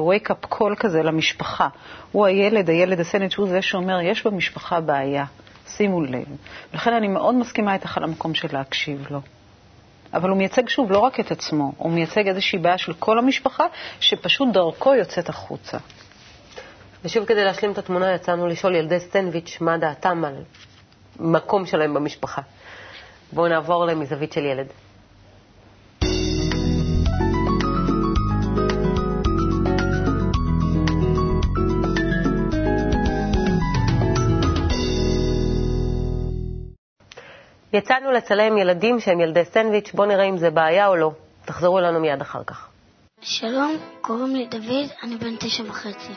wake-up 0.09 0.55
call 0.55 0.77
כזה 0.77 1.03
למשפחה. 1.03 1.69
הוא 2.13 2.27
הילד, 2.27 2.71
הילד 2.71 3.01
הסנדוויץ', 3.01 3.35
הוא 3.37 3.49
זה 3.49 3.63
שאומר, 3.63 4.01
יש 4.01 4.27
במשפחה 4.27 4.81
בעיה, 4.81 5.25
שימו 5.67 6.01
לב. 6.01 6.27
לכן 6.75 6.93
אני 6.93 7.09
מאוד 7.09 7.35
מסכימה 7.35 7.75
איתך 7.75 7.97
על 7.97 8.05
המקום 8.05 8.35
של 8.35 8.49
להקשיב 8.53 9.07
לו. 9.11 9.21
אבל 10.15 10.29
הוא 10.31 10.39
מייצג 10.39 10.69
שוב 10.69 10.93
לא 10.93 10.99
רק 10.99 11.21
את 11.21 11.31
עצמו, 11.31 11.73
הוא 11.77 11.93
מייצג 11.93 12.29
איזושהי 12.29 12.59
בעיה 12.59 12.79
של 12.79 12.93
כל 12.93 13.19
המשפחה, 13.19 13.65
שפשוט 14.01 14.49
דרכו 14.53 14.95
יוצאת 14.95 15.29
החוצה. 15.29 15.79
ושוב, 17.05 17.25
כדי 17.25 17.45
להשלים 17.45 17.73
את 17.73 17.79
התמונה, 17.79 18.15
יצאנו 18.15 18.47
לשאול 18.47 18.75
ילדי 18.75 19.01
סטנדוויץ' 19.01 19.59
מה 19.61 19.79
דעתם 19.79 20.25
על 20.25 20.35
מקום 21.21 21.67
שלהם 21.67 21.95
במשפחה. 21.95 22.43
בואו 23.33 23.49
נעבור 23.49 23.87
למזווית 23.87 24.33
של 24.33 24.45
ילד. 24.45 24.67
יצאנו 37.73 38.13
לצלם 38.13 38.59
ילדים 38.59 39.01
שהם 39.01 39.21
ילדי 39.21 39.45
סנדוויץ', 39.45 39.93
בואו 39.95 40.09
נראה 40.09 40.25
אם 40.25 40.39
זה 40.39 40.51
בעיה 40.51 40.89
או 40.89 40.97
לא. 40.97 41.11
תחזרו 41.45 41.79
אלינו 41.79 42.01
מיד 42.01 42.21
אחר 42.21 42.45
כך. 42.45 42.69
שלום, 43.21 43.77
קוראים 44.01 44.37
לי 44.37 44.47
דוד, 44.47 44.91
אני 45.03 45.17
בן 45.17 45.37
תשע 45.37 45.63
וחצי. 45.67 46.13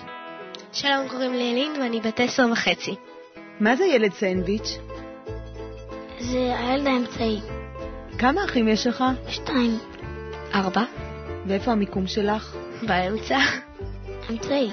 שלום, 0.73 1.09
קוראים 1.09 1.33
לי 1.33 1.51
אלין 1.51 1.81
ואני 1.81 2.01
בת 2.01 2.19
עשר 2.19 2.45
וחצי. 2.51 2.95
מה 3.59 3.75
זה 3.75 3.85
ילד 3.85 4.13
סנדוויץ'? 4.13 4.77
זה 6.21 6.57
הילד 6.57 6.87
האמצעי. 6.87 7.39
כמה 8.17 8.45
אחים 8.45 8.67
יש 8.67 8.87
לך? 8.87 9.03
שתיים. 9.27 9.77
ארבע. 10.53 10.83
ואיפה 11.47 11.71
המיקום 11.71 12.07
שלך? 12.07 12.55
באמצע. 12.87 13.37
אמצעי. 14.29 14.69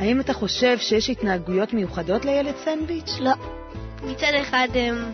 האם 0.00 0.20
אתה 0.20 0.32
חושב 0.32 0.78
שיש 0.78 1.10
התנהגויות 1.10 1.72
מיוחדות 1.72 2.24
לילד 2.24 2.54
סנדוויץ'? 2.64 3.16
לא. 3.20 3.32
מצד 4.02 4.32
אחד 4.40 4.68
הם, 4.74 5.12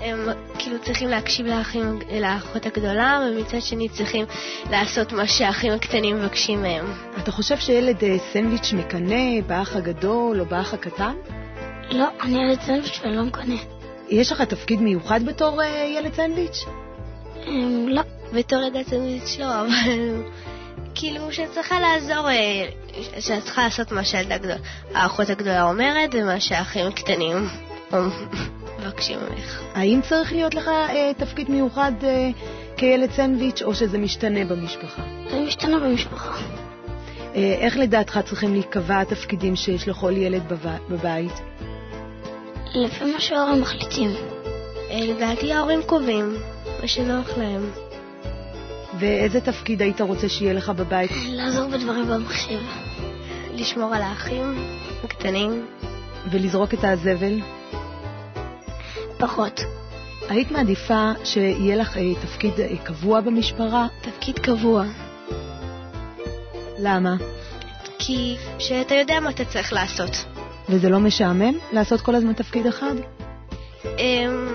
הם 0.00 0.28
כאילו 0.58 0.78
צריכים 0.82 1.08
להקשיב 1.08 1.46
לאחים, 1.46 1.98
לאחות 2.20 2.66
הגדולה, 2.66 3.28
ומצד 3.30 3.60
שני 3.60 3.88
צריכים 3.88 4.26
לעשות 4.70 5.12
מה 5.12 5.26
שהאחים 5.26 5.72
הקטנים 5.72 6.16
מבקשים 6.16 6.62
מהם. 6.62 6.84
אתה 7.22 7.32
חושב 7.32 7.56
שילד 7.56 8.04
אה, 8.04 8.16
סנדוויץ' 8.32 8.72
מקנא 8.72 9.40
באח 9.46 9.76
הגדול 9.76 10.40
או 10.40 10.46
באח 10.46 10.74
הקטן? 10.74 11.14
לא, 11.90 12.06
אני 12.22 12.42
ילד 12.44 12.60
סנדוויץ' 12.60 13.00
ולא 13.04 13.22
מקנא. 13.22 13.73
יש 14.08 14.32
לך 14.32 14.40
תפקיד 14.42 14.80
מיוחד 14.80 15.20
בתור 15.26 15.62
אה, 15.62 15.66
ילד 15.98 16.14
סנדוויץ'? 16.14 16.64
אמ, 17.46 17.86
לא, 17.88 18.02
בתור 18.32 18.62
ילד 18.62 18.86
סנדוויץ' 18.86 19.36
לא, 19.38 19.60
אבל 19.60 20.22
כאילו 20.94 21.32
שאת 21.32 21.50
צריכה 21.52 21.80
לעזור, 21.80 22.28
אה, 22.30 22.64
שאת 23.20 23.42
צריכה 23.44 23.62
לעשות 23.64 23.92
מה 23.92 24.04
שהילדה 24.04 24.34
הגדולה, 24.34 24.56
האחות 24.94 25.30
הגדולה 25.30 25.62
אומרת, 25.62 26.10
ומה 26.12 26.40
שהאחים 26.40 26.86
הקטנים 26.86 27.48
מבקשים 28.78 29.18
ממך. 29.20 29.60
האם 29.74 30.00
צריך 30.08 30.32
להיות 30.32 30.54
לך 30.54 30.68
אה, 30.68 31.10
תפקיד 31.16 31.50
מיוחד 31.50 31.92
אה, 32.04 32.30
כילד 32.76 33.10
סנדוויץ' 33.12 33.62
או 33.62 33.74
שזה 33.74 33.98
משתנה 33.98 34.44
במשפחה? 34.44 35.02
זה 35.30 35.40
משתנה 35.40 35.78
במשפחה. 35.78 36.34
אה, 37.34 37.56
איך 37.60 37.76
לדעתך 37.76 38.20
צריכים 38.24 38.52
להיקבע 38.52 39.00
התפקידים 39.00 39.56
שיש 39.56 39.88
לכל 39.88 40.12
ילד 40.16 40.42
בב- 40.48 40.78
בבית? 40.90 41.32
לפי 42.74 43.04
מה 43.04 43.20
שההורים 43.20 43.60
מחליטים. 43.60 44.10
אה, 44.90 45.00
לדעתי 45.00 45.52
ההורים 45.52 45.82
קובעים, 45.86 46.34
מה 46.82 46.88
שנוח 46.88 47.38
להם. 47.38 47.70
ואיזה 48.98 49.40
תפקיד 49.40 49.82
היית 49.82 50.00
רוצה 50.00 50.28
שיהיה 50.28 50.52
לך 50.52 50.68
בבית? 50.70 51.10
לעזור 51.26 51.68
בדברים 51.68 52.06
במחשב. 52.06 52.60
לשמור 53.54 53.94
על 53.94 54.02
האחים 54.02 54.54
הקטנים. 55.04 55.66
ולזרוק 56.30 56.74
את 56.74 56.84
הזבל? 56.84 57.40
פחות. 59.18 59.60
היית 60.28 60.50
מעדיפה 60.50 61.10
שיהיה 61.24 61.76
לך 61.76 61.96
אה, 61.96 62.14
תפקיד 62.22 62.60
אה, 62.60 62.76
קבוע 62.84 63.20
במשפחה? 63.20 63.86
תפקיד 64.00 64.38
קבוע. 64.38 64.84
למה? 66.78 67.16
כי 67.98 68.36
שאתה 68.58 68.94
יודע 68.94 69.20
מה 69.20 69.30
אתה 69.30 69.44
צריך 69.44 69.72
לעשות. 69.72 70.33
וזה 70.68 70.88
לא 70.88 71.00
משעמם 71.00 71.54
לעשות 71.72 72.00
כל 72.00 72.14
הזמן 72.14 72.32
תפקיד 72.32 72.66
אחד? 72.66 72.94
אמ, 73.84 74.48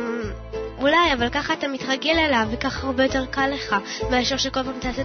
אולי, 0.78 1.14
אבל 1.14 1.30
ככה 1.30 1.54
אתה 1.54 1.68
מתרגל 1.68 2.18
אליו, 2.18 2.48
וככה 2.52 2.88
הרבה 2.88 3.04
יותר 3.04 3.26
קל 3.26 3.48
לך, 3.48 3.76
מאשר 4.12 4.38
שכל 4.38 4.64
פעם 4.64 4.80
תעשה 4.80 5.02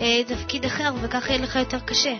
אה, 0.00 0.24
תפקיד 0.26 0.64
אחר, 0.64 0.90
וככה 1.02 1.32
יהיה 1.32 1.42
לך 1.42 1.56
יותר 1.56 1.80
קשה. 1.80 2.14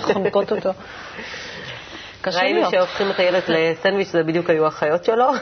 חונקות 0.00 0.52
אותו. 0.52 0.70
ראינו. 2.26 2.70
שהופכים 2.70 3.10
את 3.10 3.18
הילד 3.18 3.42
לסנדוויץ', 3.48 4.08
זה 4.08 4.22
בדיוק 4.22 4.50
היו 4.50 4.64
האחיות 4.64 5.04
שלו. 5.04 5.26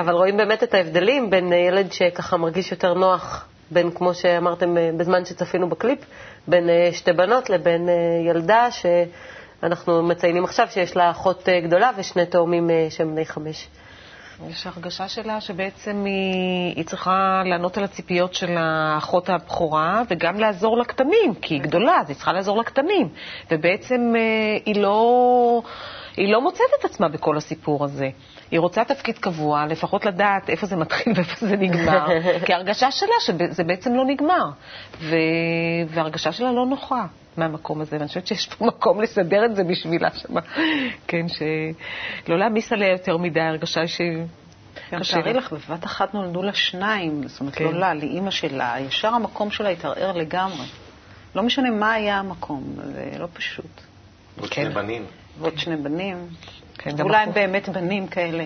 אבל 0.00 0.12
רואים 0.12 0.36
באמת 0.36 0.62
את 0.62 0.74
ההבדלים 0.74 1.30
בין 1.30 1.52
ילד 1.52 1.92
שככה 1.92 2.36
מרגיש 2.36 2.70
יותר 2.70 2.94
נוח, 2.94 3.46
בין, 3.70 3.90
כמו 3.90 4.14
שאמרתם 4.14 4.76
אה, 4.76 4.90
בזמן 4.96 5.24
שצפינו 5.24 5.68
בקליפ, 5.68 5.98
בין 6.46 6.68
אה, 6.68 6.88
שתי 6.92 7.12
בנות 7.12 7.50
לבין 7.50 7.88
אה, 7.88 7.94
ילדה 8.30 8.68
שאנחנו 8.70 10.02
מציינים 10.02 10.44
עכשיו 10.44 10.66
שיש 10.70 10.96
לה 10.96 11.10
אחות 11.10 11.48
גדולה 11.64 11.90
ושני 11.96 12.26
תאומים 12.26 12.70
שהם 12.90 13.12
בני 13.12 13.24
חמש. 13.26 13.68
יש 14.50 14.66
הרגשה 14.66 15.08
שלה 15.08 15.40
שבעצם 15.40 16.04
היא, 16.04 16.74
היא 16.76 16.84
צריכה 16.84 17.42
לענות 17.44 17.78
על 17.78 17.84
הציפיות 17.84 18.34
של 18.34 18.56
האחות 18.58 19.28
הבכורה 19.28 20.02
וגם 20.10 20.40
לעזור 20.40 20.78
לקטנים, 20.78 21.34
כי 21.42 21.54
היא 21.54 21.62
גדולה, 21.62 22.00
אז 22.00 22.08
היא 22.08 22.16
צריכה 22.16 22.32
לעזור 22.32 22.58
לקטנים. 22.58 23.08
ובעצם 23.50 24.12
היא 24.66 24.80
לא, 24.82 25.62
היא 26.16 26.32
לא 26.32 26.40
מוצאת 26.40 26.66
את 26.80 26.84
עצמה 26.84 27.08
בכל 27.08 27.36
הסיפור 27.36 27.84
הזה. 27.84 28.10
היא 28.50 28.60
רוצה 28.60 28.84
תפקיד 28.84 29.18
קבוע, 29.18 29.66
לפחות 29.66 30.04
לדעת 30.04 30.50
איפה 30.50 30.66
זה 30.66 30.76
מתחיל 30.76 31.12
ואיפה 31.16 31.46
זה 31.46 31.56
נגמר, 31.56 32.06
כי 32.46 32.52
ההרגשה 32.52 32.90
שלה 32.90 33.14
שזה 33.20 33.64
בעצם 33.64 33.94
לא 33.94 34.04
נגמר. 34.04 34.44
ו... 35.00 35.16
וההרגשה 35.88 36.32
שלה 36.32 36.52
לא 36.52 36.66
נוחה 36.66 37.06
מהמקום 37.36 37.80
הזה, 37.80 37.96
ואני 37.96 38.08
חושבת 38.08 38.26
שיש 38.26 38.46
פה 38.46 38.66
מקום 38.76 39.00
לסדר 39.00 39.44
את 39.44 39.56
זה 39.56 39.64
בשבילה 39.64 40.10
שמה. 40.10 40.40
כן, 41.06 41.26
שלא 41.28 42.38
להעמיס 42.38 42.72
עליה 42.72 42.88
יותר 42.88 43.16
מדי, 43.16 43.40
ההרגשה 43.40 43.80
היא 43.80 43.88
ש... 43.88 44.00
גם 44.92 45.00
קשה 45.00 45.22
תארי. 45.22 45.32
לך, 45.32 45.52
בבת 45.52 45.84
אחת 45.84 46.14
נולדו 46.14 46.42
לה 46.42 46.54
שניים, 46.54 47.28
זאת 47.28 47.40
אומרת, 47.40 47.54
כן. 47.54 47.64
לא 47.64 47.72
לה, 47.72 47.94
לאימא 47.94 48.30
שלה, 48.30 48.74
ישר 48.80 49.08
המקום 49.08 49.50
שלה 49.50 49.68
התערער 49.68 50.12
לגמרי. 50.12 50.66
לא 51.34 51.42
משנה 51.42 51.70
מה 51.70 51.92
היה 51.92 52.18
המקום, 52.18 52.64
זה 52.76 53.10
לא 53.18 53.28
פשוט. 53.32 53.80
עוד 54.40 54.50
כן. 54.50 54.62
שני 54.64 54.74
בנים. 54.74 55.06
ועוד 55.40 55.58
שני 55.58 55.76
בנים, 55.76 56.26
כן, 56.78 57.00
אולי 57.00 57.16
הם 57.16 57.22
אחות- 57.22 57.34
באמת 57.34 57.68
בנים 57.68 58.06
כאלה. 58.06 58.44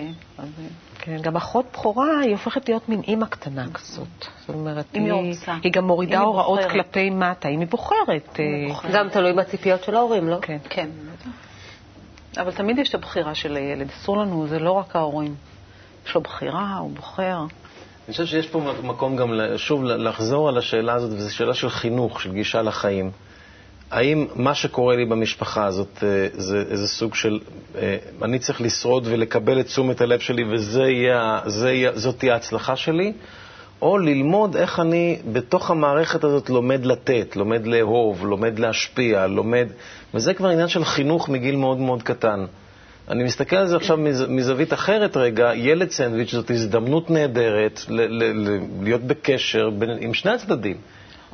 כן, 0.99 1.17
גם 1.21 1.35
אחות 1.35 1.65
בכורה 1.73 2.19
היא 2.19 2.31
הופכת 2.31 2.69
להיות 2.69 2.89
מין 2.89 3.01
אימא 3.07 3.25
קטנה 3.25 3.65
כזאת. 3.73 4.07
זאת 4.39 4.55
אומרת, 4.55 4.85
אם 4.95 5.03
היא 5.05 5.13
היא, 5.13 5.29
רוצה. 5.29 5.55
היא 5.63 5.71
גם 5.71 5.85
מורידה 5.87 6.15
אם 6.15 6.19
היא 6.19 6.27
הוראות 6.27 6.59
בוחרת. 6.59 6.71
כלפי 6.71 7.09
מטה, 7.09 7.49
אם 7.49 7.59
היא 7.59 7.67
בוחרת. 7.67 8.39
אם 8.39 8.43
היא 8.43 8.63
אה, 8.63 8.69
בוחרת. 8.69 8.91
גם 8.91 9.09
תלוי 9.09 9.33
בציפיות 9.33 9.83
של 9.83 9.95
ההורים, 9.95 10.29
לא? 10.29 10.37
כן. 10.41 10.57
כן. 10.69 10.89
אבל 12.37 12.51
תמיד 12.51 12.77
יש 12.79 12.89
את 12.89 12.95
הבחירה 12.95 13.35
של 13.35 13.55
הילד, 13.55 13.89
אסור 13.89 14.17
לנו, 14.17 14.47
זה 14.47 14.59
לא 14.59 14.71
רק 14.71 14.95
ההורים. 14.95 15.35
יש 16.07 16.15
לו 16.15 16.21
בחירה, 16.21 16.77
הוא 16.77 16.91
בוחר. 16.91 17.37
אני 18.07 18.11
חושב 18.11 18.25
שיש 18.25 18.47
פה 18.47 18.61
מקום 18.83 19.15
גם, 19.15 19.29
שוב, 19.57 19.83
לחזור 19.83 20.49
על 20.49 20.57
השאלה 20.57 20.93
הזאת, 20.93 21.11
וזו 21.11 21.35
שאלה 21.35 21.53
של 21.53 21.69
חינוך, 21.69 22.21
של 22.21 22.33
גישה 22.33 22.61
לחיים. 22.61 23.11
האם 23.91 24.27
מה 24.35 24.53
שקורה 24.55 24.95
לי 24.95 25.05
במשפחה 25.05 25.65
הזאת 25.65 26.03
אה, 26.03 26.27
זה 26.33 26.63
איזה 26.69 26.87
סוג 26.87 27.15
של, 27.15 27.39
אה, 27.77 27.97
אני 28.21 28.39
צריך 28.39 28.61
לשרוד 28.61 29.07
ולקבל 29.07 29.59
את 29.59 29.65
תשומת 29.65 30.01
הלב 30.01 30.19
שלי 30.19 30.43
וזאת 30.53 32.15
תהיה, 32.17 32.33
ההצלחה 32.33 32.75
שלי, 32.75 33.13
או 33.81 33.97
ללמוד 33.97 34.55
איך 34.55 34.79
אני 34.79 35.17
בתוך 35.31 35.71
המערכת 35.71 36.23
הזאת 36.23 36.49
לומד 36.49 36.85
לתת, 36.85 37.35
לומד 37.35 37.67
לאהוב, 37.67 38.25
לומד 38.25 38.59
להשפיע, 38.59 39.27
לומד... 39.27 39.67
וזה 40.13 40.33
כבר 40.33 40.49
עניין 40.49 40.67
של 40.67 40.85
חינוך 40.85 41.29
מגיל 41.29 41.55
מאוד 41.55 41.77
מאוד 41.77 42.03
קטן. 42.03 42.45
אני 43.09 43.23
מסתכל 43.23 43.55
על 43.55 43.67
זה 43.67 43.75
עכשיו 43.75 43.97
מז, 43.97 44.25
מזווית 44.29 44.73
אחרת 44.73 45.17
רגע, 45.17 45.51
ילד 45.55 45.91
סנדוויץ' 45.91 46.31
זאת 46.31 46.51
הזדמנות 46.51 47.09
נהדרת 47.09 47.81
ל, 47.89 48.01
ל, 48.01 48.23
ל, 48.23 48.59
להיות 48.83 49.01
בקשר 49.01 49.69
בין, 49.69 49.89
עם 49.99 50.13
שני 50.13 50.31
הצדדים. 50.31 50.77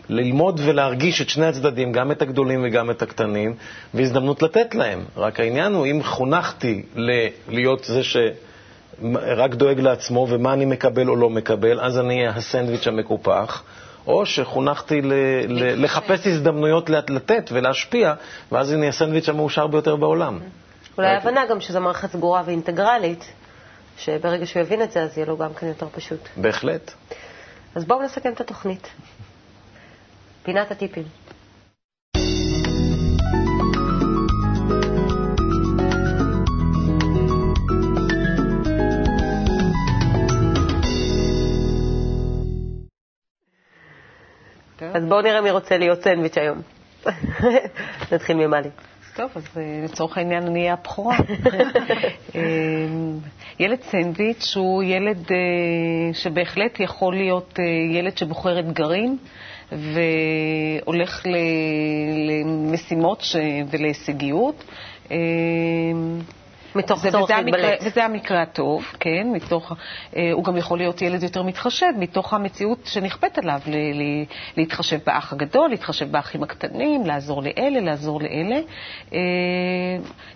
ללמוד 0.09 0.61
ולהרגיש 0.65 1.21
את 1.21 1.29
שני 1.29 1.45
הצדדים, 1.45 1.91
גם 1.91 2.11
את 2.11 2.21
הגדולים 2.21 2.61
וגם 2.63 2.89
את 2.91 3.01
הקטנים, 3.01 3.55
והזדמנות 3.93 4.41
לתת 4.43 4.75
להם. 4.75 5.05
רק 5.17 5.39
העניין 5.39 5.73
הוא, 5.73 5.85
אם 5.85 6.03
חונכתי 6.03 6.83
ל- 6.95 7.27
להיות 7.49 7.83
זה 7.83 8.01
שרק 8.03 9.53
דואג 9.55 9.79
לעצמו 9.79 10.27
ומה 10.29 10.53
אני 10.53 10.65
מקבל 10.65 11.09
או 11.09 11.15
לא 11.15 11.29
מקבל, 11.29 11.79
אז 11.79 11.99
אני 11.99 12.17
אהיה 12.19 12.29
הסנדוויץ' 12.29 12.87
המקופח. 12.87 13.63
או 14.07 14.25
שחונכתי 14.25 15.01
ל- 15.01 15.13
ל- 15.47 15.83
לחפש 15.83 16.27
הזדמנויות 16.27 16.89
לת- 16.89 17.09
לתת 17.09 17.49
ולהשפיע, 17.53 18.13
ואז 18.51 18.73
אני 18.73 18.87
הסנדוויץ' 18.87 19.29
המאושר 19.29 19.67
ביותר 19.67 19.95
בעולם. 19.95 20.39
אולי 20.97 21.07
ההבנה 21.09 21.45
גם 21.49 21.61
שזו 21.61 21.81
מערכת 21.81 22.11
סגורה 22.11 22.41
ואינטגרלית, 22.45 23.25
שברגע 23.97 24.45
שהוא 24.45 24.61
יבין 24.61 24.81
את 24.81 24.91
זה, 24.91 25.01
אז 25.03 25.17
יהיה 25.17 25.27
לו 25.27 25.37
גם 25.37 25.53
כן 25.53 25.67
יותר 25.67 25.87
פשוט. 25.95 26.19
בהחלט. 26.37 26.91
אז 27.75 27.85
בואו 27.85 28.03
נסכם 28.03 28.33
את 28.33 28.41
התוכנית. 28.41 28.87
פינת 30.47 30.71
הטיפים. 30.71 31.03
אז 44.93 45.05
בואו 45.05 45.21
נראה 45.21 45.41
מי 45.41 45.51
רוצה 45.51 45.77
להיות 45.77 46.01
סנדוויץ' 46.01 46.37
היום. 46.37 46.61
נתחיל 48.11 48.35
ממלי. 48.35 48.69
טוב, 49.15 49.31
אז 49.35 49.43
אה, 49.57 49.81
לצורך 49.83 50.17
העניין 50.17 50.43
אני 50.43 50.59
אהיה 50.59 50.73
הבכורה. 50.73 51.17
אה, 52.35 52.41
ילד 53.59 53.81
סנדוויץ' 53.81 54.55
הוא 54.55 54.83
ילד 54.83 55.31
אה, 55.31 56.13
שבהחלט 56.13 56.79
יכול 56.79 57.15
להיות 57.15 57.59
ילד 57.93 58.17
שבוחר 58.17 58.59
אתגרים 58.59 59.17
והולך 59.71 61.25
למשימות 62.27 63.21
ש- 63.21 63.35
ולהישגיות. 63.69 64.63
מתוך 66.77 66.99
זה, 66.99 67.11
צורך 67.11 67.29
להתבלט. 67.29 67.79
וזה 67.85 68.05
המקרה 68.05 68.41
הטוב, 68.41 68.85
כן, 68.99 69.27
מתוך, 69.33 69.71
אה, 70.15 70.31
הוא 70.33 70.43
גם 70.43 70.57
יכול 70.57 70.77
להיות 70.77 71.01
ילד 71.01 71.23
יותר 71.23 71.43
מתחשב, 71.43 71.91
מתוך 71.97 72.33
המציאות 72.33 72.85
שנכפית 72.85 73.37
עליו, 73.37 73.59
ל, 73.67 73.75
ל, 73.75 74.23
להתחשב 74.57 74.99
באח 75.05 75.33
הגדול, 75.33 75.69
להתחשב 75.69 76.11
באחים 76.11 76.43
הקטנים, 76.43 77.05
לעזור 77.05 77.43
לאלה, 77.43 77.79
לעזור 77.79 78.21
לאלה. 78.21 78.59
אה, 79.13 79.19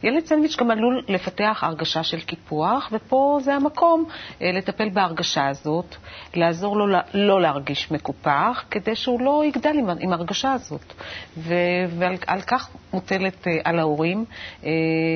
ילד 0.04 0.26
סנדוויץ' 0.26 0.56
גם 0.58 0.72
עלול 0.72 1.04
לפתח 1.08 1.60
הרגשה 1.62 2.04
של 2.04 2.20
קיפוח, 2.20 2.90
ופה 2.92 3.40
זה 3.42 3.54
המקום 3.54 4.06
אה, 4.42 4.52
לטפל 4.52 4.90
בהרגשה 4.90 5.48
הזאת, 5.48 5.96
לעזור 6.34 6.78
לו 6.78 6.86
לא 7.14 7.42
להרגיש 7.42 7.92
מקופח, 7.92 8.64
כדי 8.72 8.96
שהוא 8.96 9.22
לא 9.22 9.44
יגדל 9.46 9.76
עם, 9.78 9.90
עם 10.00 10.14
ההרגשה 10.14 10.54
הזאת. 10.54 10.94
ו, 11.38 11.54
ועל 11.98 12.16
על 12.28 12.42
כך 12.42 12.70
מוטלת 12.94 13.48
אה, 13.48 13.58
על 13.64 13.80
ההורים 13.80 14.26
אה, 14.64 14.70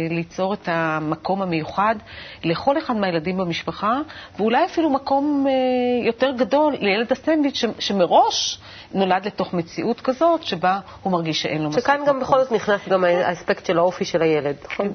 ליצור 0.10 0.54
את 0.54 0.70
המקום 0.72 1.15
המיוחד 1.42 1.96
לכל 2.44 2.78
אחד 2.78 2.96
מהילדים 2.96 3.38
במשפחה, 3.38 4.00
ואולי 4.38 4.66
אפילו 4.66 4.90
מקום 4.90 5.46
אה, 5.48 5.52
יותר 6.08 6.32
גדול 6.38 6.76
לילד 6.80 7.12
הסנדוויץ' 7.12 7.56
ש- 7.56 7.66
שמראש 7.88 8.60
נולד 8.94 9.26
לתוך 9.28 9.54
מציאות 9.54 10.02
כזאת, 10.02 10.44
שבה 10.44 10.80
הוא 11.04 11.12
מרגיש 11.14 11.42
שאין 11.42 11.62
לו 11.62 11.70
מספיק 11.70 11.84
שכאן 11.84 11.98
גם 11.98 12.04
מקום. 12.04 12.20
בכל 12.20 12.44
זאת 12.44 12.52
נכנס 12.52 12.88
גם 12.90 13.04
האספקט 13.04 13.66
של 13.66 13.78
האופי 13.78 14.06
של 14.06 14.22
הילד, 14.22 14.56
נכון? 14.72 14.88
זה 14.88 14.94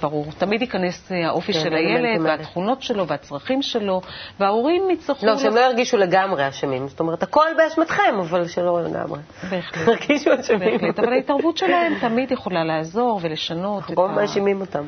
ברור. 0.00 0.26
תמיד 0.38 0.62
ייכנס 0.62 1.12
אה, 1.12 1.26
האופי 1.26 1.52
כן, 1.52 1.60
של 1.60 1.74
הילד, 1.74 2.04
האלה. 2.04 2.24
והתכונות 2.24 2.82
שלו, 2.82 3.06
והצרכים 3.06 3.62
שלו, 3.62 4.00
וההורים 4.40 4.90
יצטרכו... 4.90 5.26
לא, 5.26 5.38
שהם 5.38 5.54
לא 5.54 5.60
ירגישו 5.60 5.96
לגמרי 5.96 6.48
אשמים. 6.48 6.88
זאת 6.88 7.00
אומרת, 7.00 7.22
הכל 7.22 7.46
באשמתכם, 7.56 8.18
אבל 8.20 8.48
שלא 8.48 8.82
לגמרי. 8.82 9.20
בהחלט. 9.50 9.88
ירגישו 9.88 10.30
אשמים. 10.40 10.58
בהחלט, 10.58 10.98
אבל 10.98 11.12
ההתערבות 11.12 11.58
שלהם 11.58 11.94
תמיד 12.00 12.32
יכולה 12.32 12.64
לעזור 12.64 13.20
ולשנות 13.22 13.84
את 13.84 13.90
אנחנו. 13.90 14.08
מאשימים 14.08 14.60
אותם. 14.60 14.84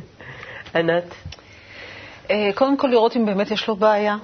ענת? 0.74 1.14
אה, 2.30 2.50
קודם 2.54 2.76
כל 2.76 2.88
לראות 2.88 3.16
אם 3.16 3.26
באמת 3.26 3.50
יש 3.50 3.68
לו 3.68 3.76
בעיה. 3.76 4.16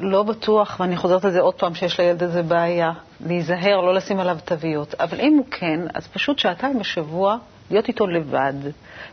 לא 0.00 0.22
בטוח, 0.22 0.76
ואני 0.80 0.96
חוזרת 0.96 1.24
על 1.24 1.30
זה 1.30 1.40
עוד 1.40 1.54
פעם, 1.54 1.74
שיש 1.74 2.00
לילד 2.00 2.22
הזה 2.22 2.42
בעיה. 2.42 2.92
להיזהר, 3.26 3.80
לא 3.80 3.94
לשים 3.94 4.20
עליו 4.20 4.38
תוויות. 4.44 4.94
אבל 4.94 5.20
אם 5.20 5.34
הוא 5.38 5.46
כן, 5.50 5.80
אז 5.94 6.06
פשוט 6.06 6.38
שעתיים 6.38 6.78
בשבוע 6.78 7.36
להיות 7.70 7.88
איתו 7.88 8.06
לבד, 8.06 8.52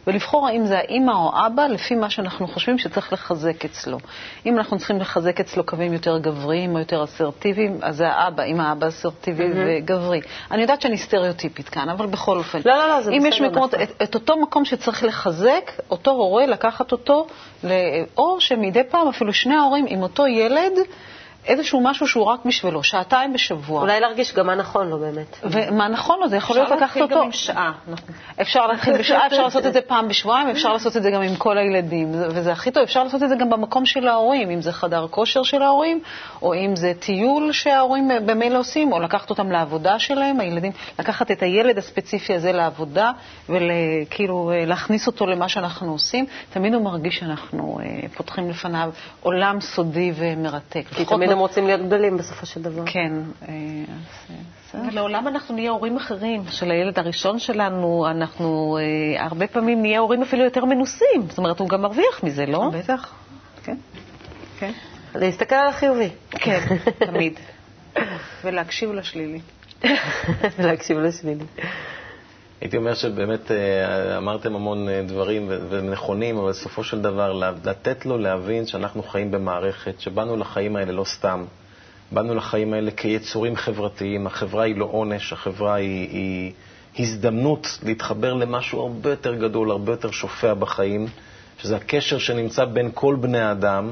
ולבחור 0.07 0.47
האם 0.47 0.65
זה 0.65 0.77
האימא 0.77 1.11
או 1.11 1.31
אבא, 1.47 1.67
לפי 1.67 1.95
מה 1.95 2.09
שאנחנו 2.09 2.47
חושבים 2.47 2.77
שצריך 2.77 3.13
לחזק 3.13 3.65
אצלו. 3.65 3.97
אם 4.45 4.57
אנחנו 4.57 4.77
צריכים 4.77 4.99
לחזק 4.99 5.39
אצלו 5.39 5.65
קווים 5.65 5.93
יותר 5.93 6.17
גבריים 6.17 6.73
או 6.75 6.79
יותר 6.79 7.03
אסרטיביים, 7.03 7.77
אז 7.81 7.97
זה 7.97 8.07
האבא, 8.07 8.43
אם 8.43 8.59
האבא 8.59 8.87
אסרטיבי 8.87 9.49
וגברי. 9.55 10.21
אני 10.51 10.61
יודעת 10.61 10.81
שאני 10.81 10.97
סטריאוטיפית 10.97 11.69
כאן, 11.69 11.89
אבל 11.89 12.05
בכל 12.05 12.37
אופן. 12.37 12.59
לא, 12.65 12.77
לא, 12.77 12.87
לא, 12.87 13.01
זה 13.01 13.11
אם 13.11 13.25
יש 13.25 13.35
בסדר, 13.35 13.49
מקומות. 13.51 13.73
את, 13.73 14.01
את 14.03 14.15
אותו 14.15 14.37
מקום 14.37 14.65
שצריך 14.65 15.03
לחזק, 15.03 15.71
אותו 15.89 16.11
הורה, 16.11 16.45
לקחת 16.45 16.91
אותו, 16.91 17.27
ל- 17.63 17.69
או 18.17 18.41
שמדי 18.41 18.83
פעם 18.83 19.07
אפילו 19.07 19.33
שני 19.33 19.55
ההורים 19.55 19.85
עם 19.87 20.01
אותו 20.01 20.27
ילד, 20.27 20.73
איזשהו 21.45 21.82
משהו 21.84 22.08
שהוא 22.08 22.23
רק 22.25 22.45
בשבילו, 22.45 22.84
שעתיים 22.84 23.34
בשבוע. 23.34 23.82
אולי 23.82 23.99
להרגיש 23.99 24.34
גם 24.34 24.47
מה 24.47 24.56
נכון 24.56 24.89
לו 24.89 24.99
באמת. 24.99 25.38
ומה 25.43 25.88
נכון 25.88 26.19
לו, 26.19 26.30
זה 26.30 26.36
יכול 26.38 26.56
להיות 26.56 26.69
לקחת 26.69 26.84
אפשר 26.84 26.99
להתחיל 26.99 27.04
אותו. 27.04 27.15
גם 27.15 27.21
עם 27.25 27.32
שעה. 27.32 27.71
אפשר 28.41 28.67
להתחיל 28.67 28.97
בשעה, 28.97 29.27
אפשר 29.27 29.43
לעשות 29.43 29.65
את 29.65 29.73
זה 29.73 29.82
פעם 29.82 30.08
בשבועיים, 30.08 30.47
אפשר 30.47 30.73
לעשות 30.73 30.97
את 30.97 31.04
זה 31.04 31.12
גם 31.12 31.21
עם 31.21 31.36
כל 31.36 31.58
הילדים, 31.58 32.13
זה- 32.13 32.27
וזה 32.30 32.51
הכי 32.51 32.71
טוב. 32.71 32.84
אפשר 32.84 33.04
לעשות 33.04 33.23
את 33.23 33.30
זה 33.30 33.36
גם 33.36 33.49
במקום 33.49 33.86
של 33.86 34.08
ההורים, 34.08 34.49
אם 34.49 34.62
זה 34.62 34.71
חדר 34.71 35.08
כושר 35.10 35.43
של 35.43 35.62
ההורים, 35.62 35.99
או 36.41 36.54
אם 36.54 36.75
זה 36.75 36.93
טיול 36.99 37.51
שההורים 37.51 38.10
במילא 38.25 38.60
עושים, 38.60 38.91
או 38.91 38.99
לקחת 38.99 39.30
אותם 39.30 39.51
לעבודה 39.51 39.99
שלהם, 39.99 40.39
הילדים, 40.39 40.71
לקחת 40.99 41.32
את 41.32 41.43
הילד 41.43 41.77
הספציפי 41.77 42.34
הזה 42.34 42.51
לעבודה, 42.51 43.12
וכאילו 43.49 44.51
להכניס 44.67 45.08
אותו 45.08 45.25
למה 45.25 45.49
שאנחנו 45.49 45.91
עושים, 45.91 46.25
תמיד 46.49 46.73
הוא 46.73 46.84
מרגיש 46.84 47.19
שאנחנו 47.19 47.80
אה, 47.84 48.08
פותחים 48.17 48.49
לפניו 48.49 48.89
עולם 49.21 49.62
סודי 49.62 50.12
ומרתק. 50.15 50.84
כי 50.95 51.01
לפחות 51.01 51.31
תמיד 51.32 51.38
הם 51.38 51.48
רוצים 51.48 51.67
להיות 51.67 51.82
גדולים 51.82 52.17
בסופו 52.17 52.46
של 52.46 52.62
דבר. 52.62 52.84
כן. 52.86 53.13
אה, 53.48 53.54
אז, 53.88 54.36
אה. 54.76 54.88
ולעולם 54.88 55.28
אנחנו 55.28 55.56
נהיה 55.56 55.72
הורים 55.72 55.98
אחרים 55.98 56.44
של 56.50 56.72
הילד 56.72 57.00
הראשון 57.00 57.39
שלנו, 57.39 58.08
אנחנו 58.12 58.78
אה, 58.78 59.24
הרבה 59.24 59.48
פעמים 59.48 59.82
נהיה 59.82 60.00
הורים 60.00 60.22
אפילו 60.22 60.44
יותר 60.44 60.65
מנוסים. 60.65 61.22
זאת 61.30 61.38
אומרת, 61.38 61.60
הוא 61.60 61.70
גם 61.70 61.82
מרוויח 61.82 62.24
מזה, 62.24 62.46
לא? 62.46 62.70
בטח, 62.74 63.13
כן. 63.63 63.78
כן. 64.60 64.72
להסתכל 65.15 65.56
על 65.56 65.67
החיובי. 65.67 66.10
כן, 66.30 66.60
תמיד. 67.08 67.39
ולהקשיב 68.44 68.91
לשלילי. 68.91 69.39
ולהקשיב 70.58 70.98
לשלילי. 70.98 71.46
הייתי 72.62 72.78
אומר 72.78 72.93
שבאמת 72.93 73.52
אה, 73.52 74.17
אמרתם 74.17 74.56
המון 74.56 74.89
אה, 74.89 75.04
דברים 75.08 75.45
ונכונים, 75.69 76.38
אבל 76.38 76.50
בסופו 76.50 76.84
של 76.84 77.02
דבר 77.02 77.34
לתת 77.65 78.06
לו 78.06 78.17
להבין 78.17 78.67
שאנחנו 78.67 79.04
חיים 79.04 79.32
במערכת, 79.32 80.00
שבאנו 80.00 80.38
לחיים 80.38 80.76
האלה 80.76 80.91
לא 80.91 81.04
סתם. 81.04 81.45
באנו 82.12 82.36
לחיים 82.36 82.74
האלה 82.74 82.91
כיצורים 82.91 83.56
חברתיים, 83.56 84.28
החברה 84.28 84.63
היא 84.63 84.76
לא 84.78 84.88
עונש, 84.91 85.34
החברה 85.34 85.74
היא, 85.74 86.10
היא 86.10 86.52
הזדמנות 87.00 87.80
להתחבר 87.84 88.34
למשהו 88.34 88.82
הרבה 88.82 89.10
יותר 89.10 89.36
גדול, 89.36 89.71
הרבה 89.71 89.91
יותר 89.91 90.12
שופע 90.12 90.54
בחיים, 90.54 91.08
שזה 91.58 91.76
הקשר 91.76 92.17
שנמצא 92.17 92.65
בין 92.65 92.89
כל 92.93 93.15
בני 93.21 93.39
האדם, 93.39 93.91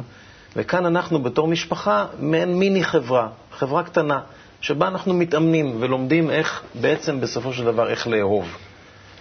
וכאן 0.55 0.86
אנחנו 0.86 1.19
בתור 1.23 1.47
משפחה 1.47 2.05
מעין 2.19 2.60
מיני 2.60 2.84
חברה, 2.84 3.27
חברה 3.51 3.84
קטנה, 3.84 4.19
שבה 4.61 4.87
אנחנו 4.87 5.13
מתאמנים 5.13 5.75
ולומדים 5.79 6.29
איך 6.29 6.63
בעצם 6.81 7.21
בסופו 7.21 7.53
של 7.53 7.65
דבר 7.65 7.89
איך 7.89 8.07
לאהוב. 8.07 8.57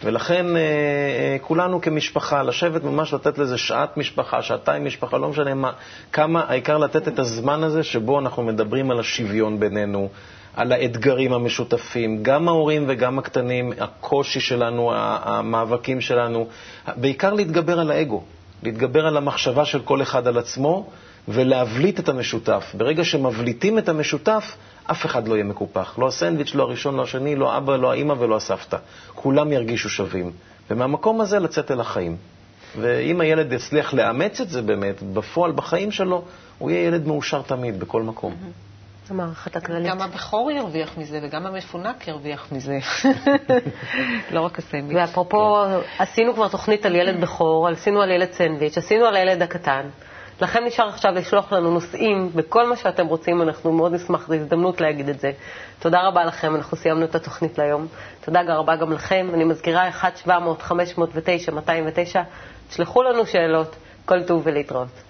ולכן 0.05 0.57
אה, 0.57 0.61
אה, 0.63 1.37
כולנו 1.41 1.81
כמשפחה, 1.81 2.43
לשבת 2.43 2.85
ממש 2.85 3.15
לתת 3.15 3.39
לזה 3.39 3.59
שעת 3.59 3.97
משפחה, 3.97 4.43
שעתיים 4.43 4.85
משפחה, 4.85 5.19
לא 5.19 5.29
משנה 5.29 5.55
מה, 5.55 5.73
כמה, 6.13 6.45
העיקר 6.49 6.79
לתת 6.79 7.09
את 7.09 7.19
הזמן 7.19 7.63
הזה 7.63 7.83
שבו 7.83 8.19
אנחנו 8.19 8.43
מדברים 8.43 8.91
על 8.91 9.01
השוויון 9.01 9.61
בינינו, 9.61 10.09
על 10.57 10.73
האתגרים 10.73 11.33
המשותפים, 11.33 12.23
גם 12.23 12.49
ההורים 12.49 12.85
וגם 12.89 13.19
הקטנים, 13.19 13.73
הקושי 13.81 14.41
שלנו, 14.41 14.91
המאבקים 14.95 16.01
שלנו, 16.01 16.47
בעיקר 16.97 17.35
להתגבר 17.35 17.81
על 17.81 17.91
האגו, 17.91 18.23
להתגבר 18.63 19.07
על 19.07 19.17
המחשבה 19.17 19.65
של 19.65 19.81
כל 19.83 20.03
אחד 20.03 20.27
על 20.27 20.39
עצמו 20.39 20.91
ולהבליט 21.29 22.01
את 22.01 22.09
המשותף. 22.09 22.75
ברגע 22.75 23.05
שמבליטים 23.05 23.79
את 23.79 23.89
המשותף, 23.89 24.57
אף 24.91 25.07
אחד 25.07 25.29
לא 25.29 25.35
יהיה 25.35 25.45
מקופח. 25.45 25.99
לא 25.99 26.09
הסנדוויץ', 26.09 26.55
לא 26.55 26.63
הראשון, 26.63 26.97
לא 26.97 27.03
השני, 27.03 27.37
לא 27.37 27.57
אבא, 27.57 27.77
לא 27.77 27.91
האימא 27.91 28.15
ולא 28.19 28.37
הסבתא. 28.37 28.77
כולם 29.15 29.53
ירגישו 29.53 29.89
שווים. 29.89 30.33
ומהמקום 30.71 31.21
הזה 31.21 31.39
לצאת 31.39 31.71
אל 31.71 31.81
החיים. 31.81 32.17
ואם 32.81 33.21
הילד 33.21 33.53
יצליח 33.53 33.95
לאמץ 33.95 34.41
את 34.41 34.49
זה 34.49 34.63
באמת, 34.63 35.03
בפועל, 35.03 35.53
בחיים 35.53 35.91
שלו, 35.91 36.25
הוא 36.59 36.71
יהיה 36.71 36.87
ילד 36.87 37.07
מאושר 37.07 37.43
תמיד, 37.43 37.81
בכל 37.81 38.03
מקום. 38.03 38.35
זו 39.09 39.15
מערכת 39.15 39.57
הכללית. 39.57 39.91
גם 39.91 40.01
הבכור 40.01 40.51
ירוויח 40.51 40.99
מזה 40.99 41.21
וגם 41.23 41.47
המפונק 41.47 42.09
ירוויח 42.09 42.49
מזה. 42.53 42.79
לא 44.31 44.41
רק 44.41 44.59
הסנדוויץ'. 44.59 44.97
ואפרופו, 44.97 45.65
עשינו 45.99 46.35
כבר 46.35 46.49
תוכנית 46.49 46.87
על 46.87 46.95
ילד 46.95 47.21
בכור, 47.21 47.69
עשינו 47.69 48.03
על 48.03 48.11
ילד 48.11 48.33
סנדוויץ', 48.33 48.79
עשינו 48.79 49.05
על 49.05 49.17
הילד 49.17 49.43
הקטן. 49.43 49.89
לכם 50.41 50.65
נשאר 50.65 50.89
עכשיו 50.89 51.13
לשלוח 51.15 51.53
לנו 51.53 51.71
נושאים 51.75 52.31
בכל 52.35 52.69
מה 52.69 52.77
שאתם 52.77 53.07
רוצים, 53.07 53.43
אנחנו 53.43 53.73
מאוד 53.73 53.93
נשמח, 53.93 54.29
זו 54.29 54.35
הזדמנות 54.35 54.81
להגיד 54.81 55.09
את 55.09 55.21
זה. 55.21 55.33
תודה 55.79 56.03
רבה 56.03 56.25
לכם, 56.25 56.57
אנחנו 56.57 56.77
סיימנו 56.77 57.05
את 57.05 57.15
התוכנית 57.15 57.59
להיום. 57.59 57.87
תודה 58.25 58.41
רבה 58.49 58.77
גם 58.77 58.93
לכם. 58.93 59.31
אני 59.35 59.45
מזכירה 59.45 59.91
1-700-509-209, 60.27 60.31
תשלחו 62.69 63.03
לנו 63.03 63.27
שאלות, 63.27 63.77
כל 64.05 64.23
טוב 64.23 64.43
ולהתראות. 64.45 65.08